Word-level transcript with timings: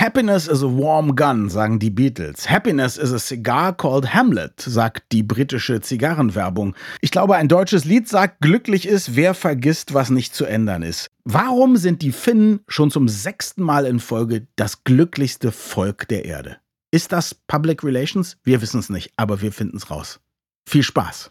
Happiness 0.00 0.46
is 0.46 0.62
a 0.62 0.68
warm 0.68 1.16
gun, 1.16 1.48
sagen 1.48 1.80
die 1.80 1.90
Beatles. 1.90 2.48
Happiness 2.48 2.96
is 2.96 3.12
a 3.12 3.18
cigar 3.18 3.76
called 3.76 4.14
Hamlet, 4.14 4.60
sagt 4.60 5.10
die 5.10 5.24
britische 5.24 5.80
Zigarrenwerbung. 5.80 6.76
Ich 7.00 7.10
glaube, 7.10 7.34
ein 7.34 7.48
deutsches 7.48 7.84
Lied 7.84 8.08
sagt, 8.08 8.40
glücklich 8.40 8.86
ist, 8.86 9.16
wer 9.16 9.34
vergisst, 9.34 9.94
was 9.94 10.10
nicht 10.10 10.36
zu 10.36 10.44
ändern 10.44 10.82
ist. 10.82 11.08
Warum 11.24 11.76
sind 11.76 12.02
die 12.02 12.12
Finnen 12.12 12.60
schon 12.68 12.92
zum 12.92 13.08
sechsten 13.08 13.64
Mal 13.64 13.86
in 13.86 13.98
Folge 13.98 14.46
das 14.54 14.84
glücklichste 14.84 15.50
Volk 15.50 16.06
der 16.06 16.26
Erde? 16.26 16.58
Ist 16.92 17.10
das 17.10 17.34
Public 17.34 17.82
Relations? 17.82 18.36
Wir 18.44 18.62
wissen 18.62 18.78
es 18.78 18.90
nicht, 18.90 19.10
aber 19.16 19.42
wir 19.42 19.50
finden 19.50 19.78
es 19.78 19.90
raus. 19.90 20.20
Viel 20.64 20.84
Spaß. 20.84 21.28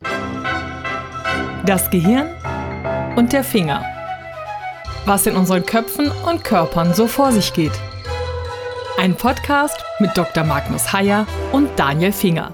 Das 1.66 1.90
Gehirn 1.90 2.28
und 3.16 3.32
der 3.32 3.46
Finger. 3.46 3.82
Was 5.06 5.26
in 5.26 5.38
unseren 5.38 5.66
Köpfen 5.66 6.12
und 6.12 6.44
Körpern 6.44 6.94
so 6.94 7.08
vor 7.08 7.32
sich 7.32 7.54
geht. 7.54 7.72
Ein 9.08 9.16
Podcast 9.16 9.78
mit 10.00 10.18
Dr. 10.18 10.44
Magnus 10.44 10.92
Heyer 10.92 11.26
und 11.54 11.70
Daniel 11.78 12.12
Finger. 12.12 12.52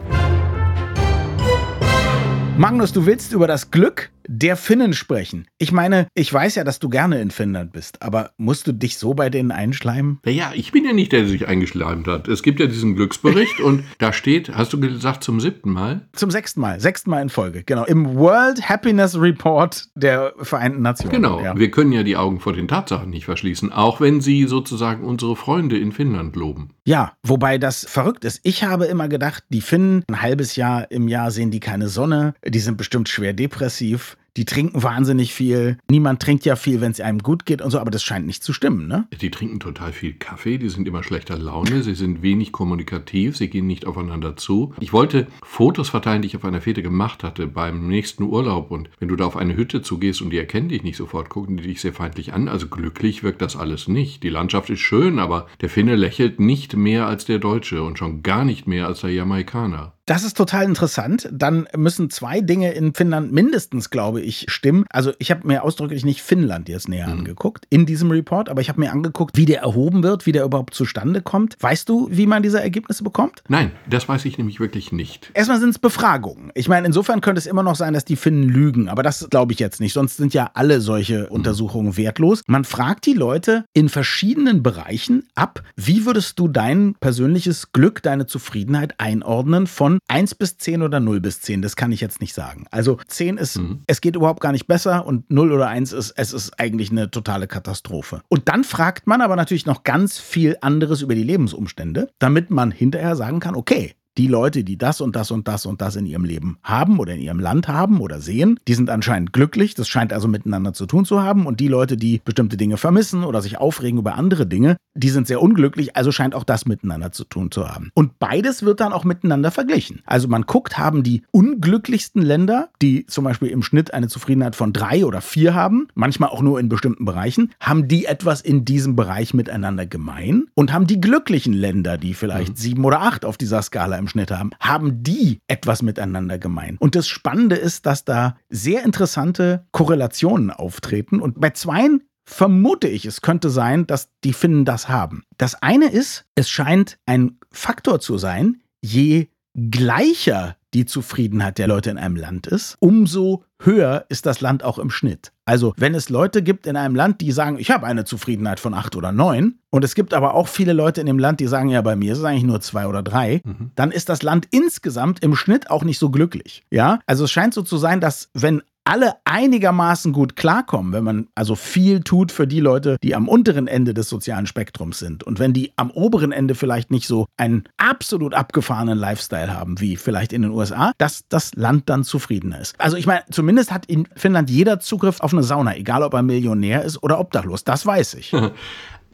Magnus, 2.58 2.94
du 2.94 3.08
willst 3.08 3.34
über 3.34 3.48
das 3.48 3.72
Glück 3.72 4.12
der 4.28 4.56
Finnen 4.56 4.94
sprechen. 4.94 5.48
Ich 5.58 5.72
meine, 5.72 6.08
ich 6.14 6.32
weiß 6.34 6.56
ja, 6.56 6.64
dass 6.64 6.80
du 6.80 6.90
gerne 6.90 7.22
in 7.22 7.32
Finnland 7.32 7.72
bist, 7.74 8.02
aber 8.02 8.32
musst 8.38 8.68
du 8.68 8.72
dich 8.74 8.98
so 8.98 9.14
bei 9.14 9.30
denen 9.30 9.52
einschleimen? 9.52 10.20
Naja, 10.26 10.52
ich 10.56 10.72
bin 10.72 10.86
ja 10.86 10.94
nicht 10.94 11.12
der, 11.12 11.22
der 11.22 11.30
sich 11.30 11.48
eingeschleimt 11.48 12.08
hat. 12.08 12.28
Es 12.28 12.44
gibt 12.44 12.60
ja 12.60 12.68
diesen 12.68 12.96
Glücksbericht 12.96 13.60
und 13.60 13.84
da 14.00 14.14
steht, 14.14 14.50
hast 14.56 14.74
du 14.74 14.80
gesagt, 14.80 15.24
zum 15.24 15.40
siebten 15.40 15.72
Mal? 15.72 16.08
Zum 16.14 16.32
sechsten 16.32 16.62
Mal, 16.62 16.80
sechsten 16.80 17.10
Mal 17.10 17.22
in 17.22 17.30
Folge, 17.30 17.64
genau. 17.64 17.86
Im 17.86 18.16
World 18.16 18.68
Happiness 18.70 19.20
Report 19.20 19.88
der 19.96 20.34
Vereinten 20.40 20.82
Nationen. 20.82 21.12
Genau, 21.12 21.42
ja. 21.42 21.58
wir 21.58 21.72
können 21.72 21.92
ja 21.92 22.04
die 22.04 22.18
Augen 22.18 22.40
vor 22.40 22.54
den 22.54 22.68
Tatsachen 22.68 23.10
nicht 23.10 23.26
verschließen, 23.26 23.72
auch 23.72 24.02
wenn 24.02 24.22
sie 24.22 24.46
sozusagen 24.46 25.04
unsere 25.04 25.36
Freunde 25.36 25.78
in 25.78 25.92
Finnland 25.92 26.36
loben. 26.36 26.72
Ja, 26.86 27.14
wobei 27.24 27.58
das 27.58 27.86
verrückt 27.86 28.26
ist. 28.26 28.42
Ich 28.44 28.66
habe 28.66 28.86
immer 28.86 29.08
gedacht, 29.08 29.46
die 29.50 29.62
Finnen, 29.62 30.04
ein 30.10 30.22
halbes 30.22 30.58
Jahr 30.58 30.92
im 30.92 31.08
Jahr 31.08 31.32
sehen 31.32 31.50
die 31.50 31.62
keine 31.62 31.88
Sonne, 31.88 32.34
die 32.46 32.60
sind 32.60 32.78
bestimmt 32.78 33.08
schwer 33.08 33.32
depressiv 33.32 34.18
die 34.38 34.46
trinken 34.46 34.82
wahnsinnig 34.82 35.34
viel. 35.34 35.78
Niemand 35.90 36.22
trinkt 36.22 36.46
ja 36.46 36.56
viel, 36.56 36.82
wenn 36.82 36.92
es 36.92 37.00
einem 37.00 37.20
gut 37.20 37.46
geht 37.46 37.62
und 37.62 37.72
so, 37.72 37.80
aber 37.80 37.92
das 37.92 38.04
scheint 38.04 38.26
nicht 38.26 38.44
zu 38.44 38.54
stimmen, 38.54 38.88
ne? 38.88 39.08
Die 39.22 39.32
trinken 39.32 39.60
total 39.60 39.92
viel 39.92 40.14
Kaffee, 40.14 40.58
die 40.58 40.70
sind 40.70 40.88
immer 40.88 41.04
schlechter 41.04 41.38
Laune, 41.38 41.84
sie 41.84 41.94
sind 41.94 42.22
wenig 42.22 42.52
kommunikativ, 42.52 43.38
sie 43.38 43.50
gehen 43.50 43.68
nicht 43.68 43.86
aufeinander 43.86 44.36
zu. 44.36 44.74
Ich 44.80 44.94
wollte 44.94 45.28
Fotos 45.44 45.90
verteilen, 45.90 46.22
die 46.22 46.28
ich 46.28 46.36
auf 46.36 46.46
einer 46.46 46.62
Fete 46.62 46.82
gemacht 46.82 47.24
hatte 47.24 47.48
beim 47.48 47.88
nächsten 47.88 48.24
Urlaub 48.24 48.72
und 48.72 48.90
wenn 49.00 49.08
du 49.08 49.16
da 49.16 49.26
auf 49.26 49.38
eine 49.38 49.56
Hütte 49.56 49.82
zugehst 49.82 50.22
und 50.22 50.32
die 50.32 50.38
erkennen 50.38 50.70
dich 50.70 50.84
nicht 50.84 50.98
sofort, 50.98 51.30
gucken 51.30 51.58
die 51.58 51.64
dich 51.64 51.82
sehr 51.82 51.94
feindlich 51.94 52.34
an. 52.34 52.48
Also 52.48 52.68
glücklich 52.68 53.24
wirkt 53.24 53.42
das 53.42 53.56
alles 53.56 53.88
nicht. 53.88 54.24
Die 54.24 54.30
Landschaft 54.30 54.70
ist 54.70 54.80
schön, 54.80 55.20
aber 55.20 55.48
der 55.62 55.70
Finne 55.70 55.96
lächelt 55.96 56.40
nicht 56.40 56.76
mehr 56.76 57.08
als 57.08 57.26
der 57.26 57.40
Deutsche 57.40 57.84
und 57.84 58.00
schon 58.00 58.24
gar 58.24 58.46
nicht 58.46 58.68
mehr 58.68 58.88
als 58.88 59.02
der 59.02 59.12
Jamaikaner. 59.12 59.94
Das 60.06 60.26
ist 60.26 60.36
total 60.36 60.66
interessant. 60.66 61.30
Dann 61.32 61.66
müssen 61.78 62.10
zwei 62.10 62.42
Dinge 62.42 62.74
in 62.74 62.94
Finnland 62.94 63.32
mindestens, 63.32 63.90
glaube 63.90 64.20
ich, 64.20 64.46
stimmen. 64.50 64.84
Also 64.90 65.14
ich 65.18 65.32
habe 65.32 65.48
mir 65.48 65.64
ausdrücklich 65.64 66.04
nicht 66.04 66.22
Finnland 66.22 66.68
jetzt 66.68 66.90
näher 66.90 67.08
mhm. 67.08 67.20
angeguckt 67.20 67.66
in 67.70 67.86
diesem 67.86 68.12
Report, 68.12 68.50
aber 68.50 68.60
ich 68.60 68.68
habe 68.68 68.82
mir 68.82 68.92
angeguckt, 68.92 69.38
wie 69.38 69.46
der 69.46 69.62
erhoben 69.62 70.04
wird, 70.04 70.26
wie 70.26 70.34
der 70.34 70.44
überhaupt 70.44 70.74
zustande 70.74 71.22
kommt. 71.22 71.56
Weißt 71.62 71.88
du, 71.88 72.10
wie 72.12 72.26
man 72.26 72.44
diese 72.44 72.62
Ergebnisse 72.62 73.04
bekommt? 73.06 73.44
Nein, 73.48 73.72
das 73.90 74.10
weiß 74.10 74.26
ich 74.26 74.38
nämlich 74.38 74.60
wirklich 74.60 74.92
nicht. 74.92 75.32
Erstmal 75.36 75.62
sind 75.62 75.70
es 75.70 75.80
Befragungen. 75.80 76.52
Ich 76.54 76.68
meine, 76.68 76.86
insofern 76.86 77.22
könnte 77.22 77.40
es 77.40 77.46
immer 77.46 77.64
noch 77.64 77.78
sein, 77.78 77.94
dass 77.94 78.04
die 78.04 78.18
Finnen 78.18 78.44
lügen, 78.44 78.90
aber 78.90 79.04
das 79.04 79.30
glaube 79.30 79.54
ich 79.54 79.60
jetzt 79.60 79.80
nicht. 79.80 79.94
Sonst 79.94 80.18
sind 80.18 80.34
ja 80.34 80.52
alle 80.54 80.82
solche 80.82 81.20
mhm. 81.20 81.28
Untersuchungen 81.28 81.96
wertlos. 81.96 82.42
Man 82.46 82.66
fragt 82.66 83.06
die 83.06 83.14
Leute 83.14 83.64
in 83.72 83.88
verschiedenen 83.88 84.64
Bereichen 84.64 85.28
ab, 85.34 85.64
wie 85.78 86.06
würdest 86.06 86.40
du 86.40 86.50
dein 86.50 86.96
persönliches 87.00 87.72
Glück, 87.72 88.04
deine 88.04 88.26
Zufriedenheit 88.26 89.00
einordnen 89.00 89.66
von 89.66 89.93
von 89.94 90.00
1 90.08 90.36
bis 90.36 90.58
10 90.58 90.82
oder 90.82 91.00
0 91.00 91.20
bis 91.22 91.42
10, 91.42 91.62
das 91.62 91.76
kann 91.76 91.92
ich 91.92 92.02
jetzt 92.02 92.22
nicht 92.22 92.34
sagen. 92.34 92.66
Also 92.72 92.98
10 93.08 93.38
ist, 93.38 93.58
mhm. 93.58 93.82
es 93.88 94.02
geht 94.02 94.16
überhaupt 94.16 94.42
gar 94.42 94.52
nicht 94.52 94.68
besser 94.68 95.06
und 95.06 95.30
0 95.30 95.52
oder 95.52 95.68
1 95.68 95.94
ist, 95.94 96.14
es 96.18 96.34
ist 96.34 96.60
eigentlich 96.60 96.92
eine 96.92 97.12
totale 97.12 97.48
Katastrophe. 97.48 98.22
Und 98.30 98.50
dann 98.50 98.64
fragt 98.64 99.08
man 99.08 99.22
aber 99.22 99.36
natürlich 99.36 99.66
noch 99.66 99.84
ganz 99.84 100.20
viel 100.20 100.58
anderes 100.62 101.02
über 101.02 101.16
die 101.16 101.24
Lebensumstände, 101.24 102.10
damit 102.20 102.50
man 102.50 102.72
hinterher 102.72 103.16
sagen 103.16 103.40
kann, 103.40 103.56
okay, 103.56 103.94
die 104.18 104.28
Leute, 104.28 104.64
die 104.64 104.78
das 104.78 105.02
und 105.02 105.16
das 105.16 105.32
und 105.32 105.48
das 105.48 105.66
und 105.66 105.82
das 105.82 105.96
in 105.96 106.06
ihrem 106.06 106.24
Leben 106.24 106.58
haben 106.64 107.00
oder 107.00 107.16
in 107.16 107.22
ihrem 107.22 107.40
Land 107.40 107.68
haben 107.68 108.00
oder 108.00 108.22
sehen, 108.22 108.60
die 108.68 108.74
sind 108.74 108.90
anscheinend 108.90 109.34
glücklich. 109.34 109.74
Das 109.76 109.88
scheint 109.88 110.14
also 110.14 110.28
miteinander 110.28 110.74
zu 110.74 110.86
tun 110.86 111.06
zu 111.06 111.22
haben. 111.24 111.46
Und 111.46 111.60
die 111.60 111.68
Leute, 111.68 111.98
die 111.98 112.22
bestimmte 112.24 112.58
Dinge 112.58 112.78
vermissen 112.78 113.24
oder 113.24 113.42
sich 113.42 113.58
aufregen 113.58 114.00
über 114.00 114.16
andere 114.16 114.46
Dinge, 114.46 114.78
die 114.96 115.10
sind 115.10 115.28
sehr 115.28 115.42
unglücklich. 115.42 115.96
Also 115.96 116.12
scheint 116.12 116.36
auch 116.36 116.44
das 116.44 116.66
miteinander 116.66 117.12
zu 117.12 117.24
tun 117.24 117.52
zu 117.52 117.68
haben. 117.68 117.90
Und 117.94 118.20
beides 118.20 118.64
wird 118.64 118.80
dann 118.80 118.94
auch 118.94 119.04
miteinander 119.04 119.52
verglichen. 119.52 120.02
Also 120.06 120.28
man 120.28 120.44
guckt, 120.44 120.78
haben 120.78 121.04
die 121.04 121.24
unglücklichsten 121.32 122.22
Länder, 122.22 122.70
die 122.82 123.06
zum 123.08 123.24
Beispiel 123.24 123.50
im 123.50 123.64
Schnitt 123.64 123.94
eine 123.94 124.08
Zufriedenheit 124.08 124.56
von 124.56 124.74
drei 124.74 125.06
oder 125.06 125.22
vier 125.22 125.56
haben, 125.56 125.88
manchmal 125.96 126.30
auch 126.30 126.42
nur 126.42 126.60
in 126.60 126.70
bestimmten 126.70 127.06
Bereichen, 127.06 127.52
haben 127.60 127.88
die 127.88 128.06
etwas 128.06 128.42
in 128.42 128.66
diesem 128.66 128.96
Bereich 128.96 129.34
miteinander 129.34 129.86
gemein 129.86 130.46
und 130.54 130.72
haben 130.72 130.86
die 130.86 131.02
glücklichen 131.02 131.54
Länder, 131.54 131.98
die 131.98 132.14
vielleicht 132.14 132.54
mhm. 132.54 132.58
sieben 132.58 132.86
oder 132.86 133.02
acht 133.02 133.26
auf 133.26 133.38
dieser 133.38 133.62
Skala 133.62 134.03
im 134.04 134.08
Schnitt 134.08 134.32
haben, 134.32 134.52
haben 134.60 135.04
die 135.04 135.40
etwas 135.48 135.82
miteinander 135.82 136.38
gemein. 136.38 136.78
Und 136.80 136.96
das 136.96 137.08
Spannende 137.08 137.56
ist, 137.56 137.86
dass 137.86 138.06
da 138.06 138.38
sehr 138.50 138.84
interessante 138.84 139.66
Korrelationen 139.72 140.52
auftreten. 140.52 141.20
Und 141.22 141.40
bei 141.40 141.50
zweien 141.52 142.04
vermute 142.26 142.88
ich, 142.88 143.06
es 143.06 143.22
könnte 143.22 143.50
sein, 143.50 143.88
dass 143.88 144.10
die 144.24 144.34
Finnen 144.34 144.66
das 144.66 144.90
haben. 144.90 145.24
Das 145.38 145.62
eine 145.62 145.90
ist, 145.90 146.26
es 146.36 146.50
scheint 146.50 147.00
ein 147.06 147.40
Faktor 147.52 148.00
zu 148.00 148.18
sein, 148.18 148.62
je 148.82 149.28
gleicher 149.56 150.56
die 150.74 150.86
Zufriedenheit 150.86 151.60
der 151.60 151.68
Leute 151.68 151.92
in 151.92 151.98
einem 151.98 152.16
Land 152.16 152.48
ist, 152.48 152.76
umso 152.80 153.44
höher 153.62 154.06
ist 154.10 154.26
das 154.26 154.42
Land 154.42 154.64
auch 154.64 154.80
im 154.80 154.90
Schnitt. 154.90 155.32
Also 155.46 155.74
wenn 155.78 155.94
es 155.94 156.10
Leute 156.10 156.42
gibt 156.42 156.66
in 156.66 156.76
einem 156.76 156.96
Land, 156.96 157.22
die 157.22 157.32
sagen, 157.32 157.60
ich 157.60 157.70
habe 157.70 157.86
eine 157.86 158.06
Zufriedenheit 158.06 158.60
von 158.60 158.74
acht 158.74 158.96
oder 158.96 159.12
neun, 159.12 159.60
und 159.70 159.84
es 159.84 159.96
gibt 159.96 160.14
aber 160.14 160.34
auch 160.34 160.48
viele 160.48 160.74
Leute 160.74 161.02
in 161.02 161.08
dem 161.08 161.20
Land, 161.20 161.40
die 161.40 161.48
sagen, 161.48 161.70
ja, 161.70 161.82
bei 161.82 161.96
mir 161.96 162.14
ist 162.14 162.20
es 162.20 162.24
eigentlich 162.24 162.44
nur 162.44 162.62
zwei 162.62 162.88
oder 162.88 163.04
drei, 163.04 163.42
mhm. 163.44 163.72
dann 163.76 163.92
ist 163.92 164.10
das 164.10 164.24
Land 164.24 164.48
insgesamt 164.52 165.24
im 165.24 165.36
Schnitt 165.36 165.70
auch 165.70 165.84
nicht 165.84 166.00
so 166.00 166.10
glücklich. 166.10 166.66
Ja, 166.72 167.00
also 167.06 167.26
es 167.26 167.32
scheint 167.32 167.54
so 167.54 167.62
zu 167.62 167.78
sein, 167.78 168.02
dass 168.02 168.30
wenn 168.34 168.62
alle 168.84 169.16
einigermaßen 169.26 170.14
gut 170.14 170.36
klarkommen, 170.36 170.94
wenn 170.94 171.04
man 171.04 171.28
also 171.36 171.56
viel 171.56 172.02
tut 172.02 172.32
für 172.32 172.48
die 172.48 172.60
Leute, 172.60 172.98
die 173.04 173.16
am 173.16 173.28
unteren 173.28 173.68
Ende 173.68 173.94
des 173.94 174.10
sozialen 174.10 174.48
Spektrums 174.48 175.00
sind. 175.00 175.24
Und 175.24 175.40
wenn 175.40 175.54
die 175.54 175.72
am 175.76 175.92
oberen 175.92 176.32
Ende 176.32 176.56
vielleicht 176.56 176.92
nicht 176.92 177.08
so 177.08 177.28
einen 177.38 177.64
absolut 177.78 178.34
abgefahrenen 178.34 178.98
Lifestyle 178.98 179.54
haben, 179.54 179.80
wie 179.80 179.96
vielleicht 179.96 180.34
in 180.34 180.42
den 180.42 180.52
USA, 180.52 180.92
dass 180.98 181.24
das 181.30 181.54
Land 181.56 181.90
dann 181.90 182.04
zufriedener 182.04 182.60
ist. 182.60 182.80
Also 182.80 182.98
ich 182.98 183.06
meine, 183.06 183.24
zumindest 183.32 183.72
hat 183.72 183.86
in 183.86 184.08
Finnland 184.16 184.50
jeder 184.50 184.80
Zugriff 184.80 185.22
auf 185.22 185.34
eine 185.34 185.44
Sauna, 185.44 185.76
egal 185.76 186.04
ob 186.04 186.14
er 186.14 186.24
Millionär 186.24 186.84
ist 186.84 187.02
oder 187.02 187.20
obdachlos. 187.20 187.64
Das 187.64 187.86
weiß 187.86 188.16
ich. 188.16 188.34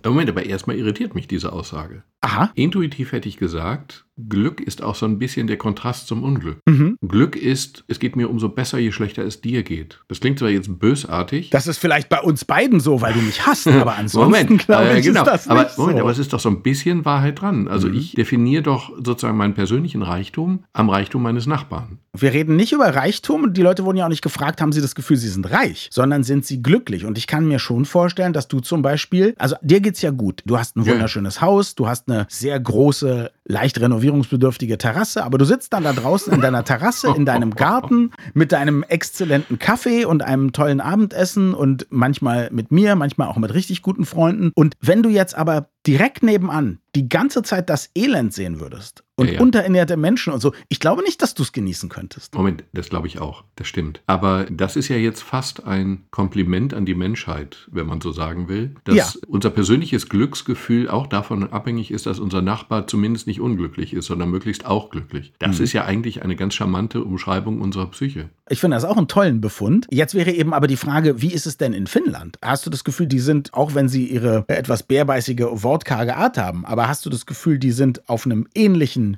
Moment, 0.06 0.30
aber 0.30 0.46
erstmal 0.46 0.78
irritiert 0.78 1.14
mich 1.14 1.28
diese 1.28 1.52
Aussage. 1.52 2.04
Aha. 2.22 2.52
Intuitiv 2.56 3.12
hätte 3.12 3.28
ich 3.28 3.38
gesagt, 3.38 4.06
Glück 4.28 4.60
ist 4.60 4.84
auch 4.84 4.96
so 4.96 5.06
ein 5.06 5.20
bisschen 5.20 5.48
der 5.48 5.58
Kontrast 5.58 6.08
zum 6.08 6.24
Unglück. 6.24 6.58
Mhm. 6.66 6.98
Glück 7.08 7.36
ist, 7.36 7.84
es 7.88 8.00
geht 8.00 8.16
mir 8.16 8.30
umso 8.30 8.50
besser, 8.50 8.80
je 8.80 8.92
schlechter 8.92 9.24
es 9.24 9.42
dir 9.42 9.64
geht. 9.64 10.00
Das 10.08 10.20
klingt 10.20 10.40
zwar 10.40 10.50
jetzt 10.50 10.80
bösartig. 10.80 11.50
Das 11.52 11.68
ist 11.68 11.78
vielleicht 11.78 12.10
bei 12.10 12.20
uns 12.20 12.46
beiden 12.46 12.80
so, 12.80 13.02
weil 13.02 13.14
du 13.14 13.22
mich 13.22 13.46
hast, 13.46 13.68
aber 13.68 13.96
ansonsten 13.96 14.58
glaube 14.58 14.90
äh, 14.90 15.00
ich, 15.00 15.06
genau. 15.06 15.22
ist 15.22 15.28
das 15.28 15.48
aber, 15.48 15.64
nicht 15.64 15.78
Moment, 15.78 15.98
so. 15.98 16.04
aber 16.04 16.12
es 16.12 16.20
ist 16.20 16.34
doch 16.34 16.40
so 16.40 16.50
ein 16.50 16.62
bisschen 16.62 17.06
Wahrheit 17.06 17.42
dran. 17.42 17.68
Also 17.68 17.88
mhm. 17.88 17.96
ich 17.96 18.14
definiere 18.14 18.64
doch 18.64 18.92
sozusagen 18.98 19.38
meinen 19.38 19.54
persönlichen 19.54 20.02
Reichtum 20.02 20.64
am 20.74 20.90
Reichtum 20.90 21.22
meines 21.22 21.46
Nachbarn. 21.46 22.00
Wir 22.18 22.34
reden 22.34 22.56
nicht 22.56 22.72
über 22.72 22.96
Reichtum 22.96 23.44
und 23.44 23.56
die 23.56 23.62
Leute 23.62 23.86
wurden 23.86 23.98
ja 23.98 24.06
auch 24.06 24.10
nicht 24.10 24.24
gefragt, 24.24 24.62
haben 24.62 24.72
sie 24.72 24.82
das 24.82 24.96
Gefühl, 24.96 25.18
sie 25.18 25.30
sind 25.30 25.50
reich, 25.52 25.90
sondern 25.92 26.24
sind 26.24 26.46
sie 26.46 26.62
glücklich. 26.62 27.06
Und 27.06 27.18
ich 27.18 27.28
kann 27.28 27.48
mir 27.48 27.60
schon 27.60 27.86
vorstellen, 27.86 28.34
dass 28.34 28.48
du 28.48 28.60
zum 28.60 28.82
Beispiel, 28.82 29.36
also 29.38 29.56
dir 29.62 29.80
geht's 29.80 30.02
ja 30.02 30.10
gut. 30.10 30.42
Du 30.46 30.58
hast 30.58 30.76
ein 30.76 30.86
wunderschönes 30.86 31.36
ja. 31.36 31.42
Haus, 31.42 31.76
du 31.76 31.88
hast 31.88 32.10
eine 32.10 32.26
sehr 32.30 32.60
große, 32.60 33.32
leicht 33.50 33.82
renovierungsbedürftige 33.82 34.78
Terrasse, 34.78 35.24
aber 35.24 35.38
du 35.38 35.44
sitzt 35.44 35.74
dann 35.74 35.84
da 35.84 35.92
draußen 35.92 36.32
in 36.32 36.40
deiner 36.40 36.64
Terrasse, 36.64 37.14
in 37.18 37.26
deinem 37.26 37.56
Garten 37.56 38.12
mit 38.34 38.52
deinem 38.52 38.84
exzellenten 38.84 39.58
Kaffee 39.58 40.06
und 40.06 40.22
einem 40.22 40.54
tollen 40.54 40.80
Abendessen 40.80 41.56
und 41.56 41.88
manchmal 41.90 42.50
mit 42.52 42.72
mir, 42.72 42.96
manchmal 42.96 43.28
auch 43.28 43.38
mit 43.38 43.54
richtig 43.54 43.82
guten 43.82 44.06
Freunden. 44.06 44.52
Und 44.54 44.76
wenn 44.82 45.02
du 45.02 45.10
jetzt 45.10 45.36
aber 45.36 45.70
direkt 45.88 46.22
nebenan 46.22 46.80
die 46.96 47.10
ganze 47.10 47.42
Zeit 47.42 47.70
das 47.70 47.90
Elend 47.96 48.34
sehen 48.34 48.60
würdest 48.60 49.04
und 49.20 49.28
ja, 49.28 49.34
ja. 49.34 49.42
unterernährte 49.42 49.98
Menschen 49.98 50.34
und 50.34 50.40
so, 50.42 50.54
ich 50.70 50.80
glaube 50.80 51.04
nicht, 51.04 51.22
dass 51.22 51.34
du 51.34 51.44
es 51.44 51.52
genießen 51.52 51.90
könntest. 51.90 52.34
Moment, 52.36 52.64
das 52.74 52.90
glaube 52.90 53.08
ich 53.08 53.20
auch, 53.20 53.44
das 53.56 53.68
stimmt. 53.68 54.02
Aber 54.08 54.46
das 54.50 54.76
ist 54.76 54.88
ja 54.88 54.96
jetzt 54.98 55.22
fast 55.22 55.66
ein 55.66 56.04
Kompliment 56.12 56.74
an 56.74 56.86
die 56.86 56.96
Menschheit, 56.96 57.68
wenn 57.72 57.86
man 57.88 58.02
so 58.02 58.12
sagen 58.12 58.48
will, 58.48 58.76
dass 58.84 58.96
ja. 58.96 59.06
unser 59.28 59.50
persönliches 59.50 60.10
Glücksgefühl 60.10 60.90
auch 60.90 61.08
davon 61.08 61.52
abhängig 61.52 61.92
ist, 61.92 62.06
dass 62.06 62.20
unser 62.20 62.42
Nachbar 62.42 62.88
zumindest 62.88 63.28
nicht 63.28 63.42
unglücklich 63.42 63.94
ist, 63.94 64.06
sondern 64.06 64.30
möglichst 64.30 64.66
auch 64.66 64.90
glücklich. 64.90 65.34
Das 65.40 65.58
Mhm. 65.58 65.64
ist 65.66 65.74
ja 65.74 65.86
eigentlich 65.86 66.24
eine 66.24 66.36
ganz 66.36 66.54
charmante 66.54 67.04
Umschreibung 67.04 67.62
unserer 67.62 67.88
Psyche. 67.88 68.30
Ich 68.50 68.60
finde 68.62 68.78
das 68.78 68.84
auch 68.86 68.98
einen 68.98 69.08
tollen 69.08 69.42
Befund. 69.42 69.86
Jetzt 69.92 70.16
wäre 70.16 70.32
eben 70.32 70.54
aber 70.54 70.68
die 70.68 70.78
Frage, 70.78 71.22
wie 71.22 71.32
ist 71.34 71.46
es 71.46 71.58
denn 71.58 71.74
in 71.74 71.86
Finnland? 71.88 72.38
Hast 72.42 72.66
du 72.66 72.70
das 72.70 72.84
Gefühl, 72.84 73.06
die 73.08 73.20
sind, 73.20 73.54
auch 73.54 73.76
wenn 73.76 73.90
sie 73.90 74.06
ihre 74.08 74.46
etwas 74.48 74.84
bärbeißige, 74.84 75.46
wortkarge 75.52 76.16
Art 76.16 76.38
haben, 76.38 76.66
aber 76.66 76.88
hast 76.88 77.06
du 77.06 77.10
das 77.10 77.26
Gefühl, 77.26 77.60
die 77.60 77.72
sind 77.72 78.08
auf 78.10 78.26
einem 78.26 78.48
ähnlichen 78.56 79.09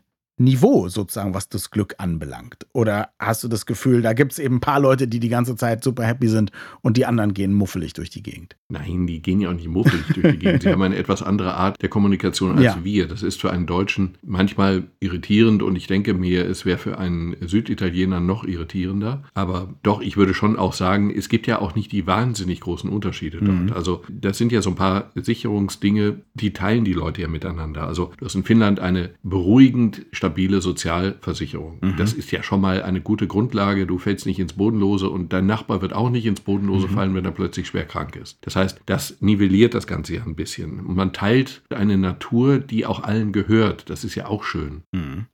Niveau 0.44 0.90
sozusagen, 0.90 1.34
was 1.34 1.50
das 1.50 1.72
Glück 1.72 1.96
anbelangt? 1.98 2.66
Oder 2.74 3.10
hast 3.20 3.44
du 3.44 3.48
das 3.48 3.66
Gefühl, 3.66 4.02
da 4.02 4.14
gibt 4.14 4.32
es 4.34 4.40
eben 4.40 4.56
ein 4.56 4.60
paar 4.62 4.80
Leute, 4.80 5.08
die 5.08 5.20
die 5.20 5.30
ganze 5.30 5.56
Zeit 5.56 5.84
super 5.84 6.04
happy 6.06 6.28
sind 6.28 6.52
und 6.82 6.98
die 6.98 7.06
anderen 7.06 7.34
gehen 7.34 7.54
muffelig 7.54 7.94
durch 7.94 8.10
die 8.10 8.24
Gegend? 8.24 8.56
Nein, 8.70 9.08
die 9.08 9.22
gehen 9.22 9.42
ja 9.42 9.50
auch 9.50 9.54
nicht 9.54 9.68
muffelig 9.68 10.06
durch 10.14 10.32
die 10.34 10.40
Gegend. 10.40 10.64
Sie 10.64 10.70
haben 10.72 10.82
eine 10.82 10.96
etwas 10.96 11.22
andere 11.22 11.54
Art 11.56 11.82
der 11.82 11.90
Kommunikation 11.90 12.52
als 12.54 12.64
Ja. 12.64 12.78
wir. 12.84 13.08
Das 13.08 13.24
ist 13.24 13.40
für 13.40 13.52
einen 13.52 13.68
Deutschen 13.68 14.18
manchmal 14.26 14.84
irritierend 15.00 15.62
und 15.64 15.76
ich 15.76 15.88
denke 15.88 16.14
mir, 16.14 16.46
es 16.46 16.66
wäre 16.66 16.78
für 16.78 16.98
einen 16.98 17.36
Süditaliener 17.46 18.20
noch 18.20 18.44
irritierender. 18.44 19.24
Aber 19.34 19.74
doch, 19.84 20.02
ich 20.02 20.18
würde 20.18 20.34
schon 20.34 20.58
auch 20.58 20.74
sagen, 20.74 21.12
es 21.16 21.30
gibt 21.30 21.48
ja 21.48 21.60
auch 21.60 21.76
nicht 21.76 21.92
die 21.92 22.08
wahnsinnig 22.08 22.62
großen 22.62 22.90
Unterschiede 22.90 23.40
dort. 23.42 23.72
Also 23.76 24.04
das 24.10 24.38
sind 24.38 24.52
ja 24.52 24.62
so 24.62 24.70
ein 24.72 24.76
paar 24.76 25.12
Sicherungsdinge, 25.16 26.22
die 26.34 26.54
teilen 26.54 26.86
die 26.86 26.94
Leute 26.94 27.22
ja 27.22 27.28
miteinander. 27.28 27.86
Also 27.88 28.12
du 28.18 28.26
hast 28.26 28.36
in 28.36 28.44
Finnland 28.44 28.80
eine 28.80 29.12
beruhigend 29.24 30.06
stabile 30.12 30.31
Sozialversicherung. 30.62 31.80
Das 31.98 32.13
ist 32.13 32.31
ja 32.31 32.44
schon 32.44 32.62
mal 32.62 32.83
eine 32.83 33.01
gute 33.01 33.28
Grundlage. 33.28 33.86
Du 33.86 33.98
fällst 33.98 34.25
nicht 34.25 34.39
ins 34.39 34.54
Bodenlose 34.54 35.10
und 35.10 35.33
dein 35.33 35.45
Nachbar 35.45 35.81
wird 35.81 35.94
auch 35.94 36.10
nicht 36.10 36.25
ins 36.25 36.42
Bodenlose 36.42 36.88
fallen, 36.88 37.13
wenn 37.16 37.25
er 37.25 37.31
plötzlich 37.31 37.68
schwer 37.68 37.86
krank 37.86 38.16
ist. 38.16 38.38
Das 38.42 38.56
heißt, 38.56 38.81
das 38.86 39.18
nivelliert 39.22 39.74
das 39.74 39.88
Ganze 39.88 40.16
ja 40.16 40.24
ein 40.24 40.36
bisschen. 40.36 40.80
Und 40.80 40.95
man 40.95 41.13
teilt 41.13 41.62
eine 41.69 41.98
Natur, 41.98 42.60
die 42.60 42.86
auch 42.86 43.04
allen 43.04 43.31
gehört. 43.31 43.89
Das 43.89 44.04
ist 44.04 44.16
ja 44.16 44.28
auch 44.28 44.44
schön. 44.44 44.83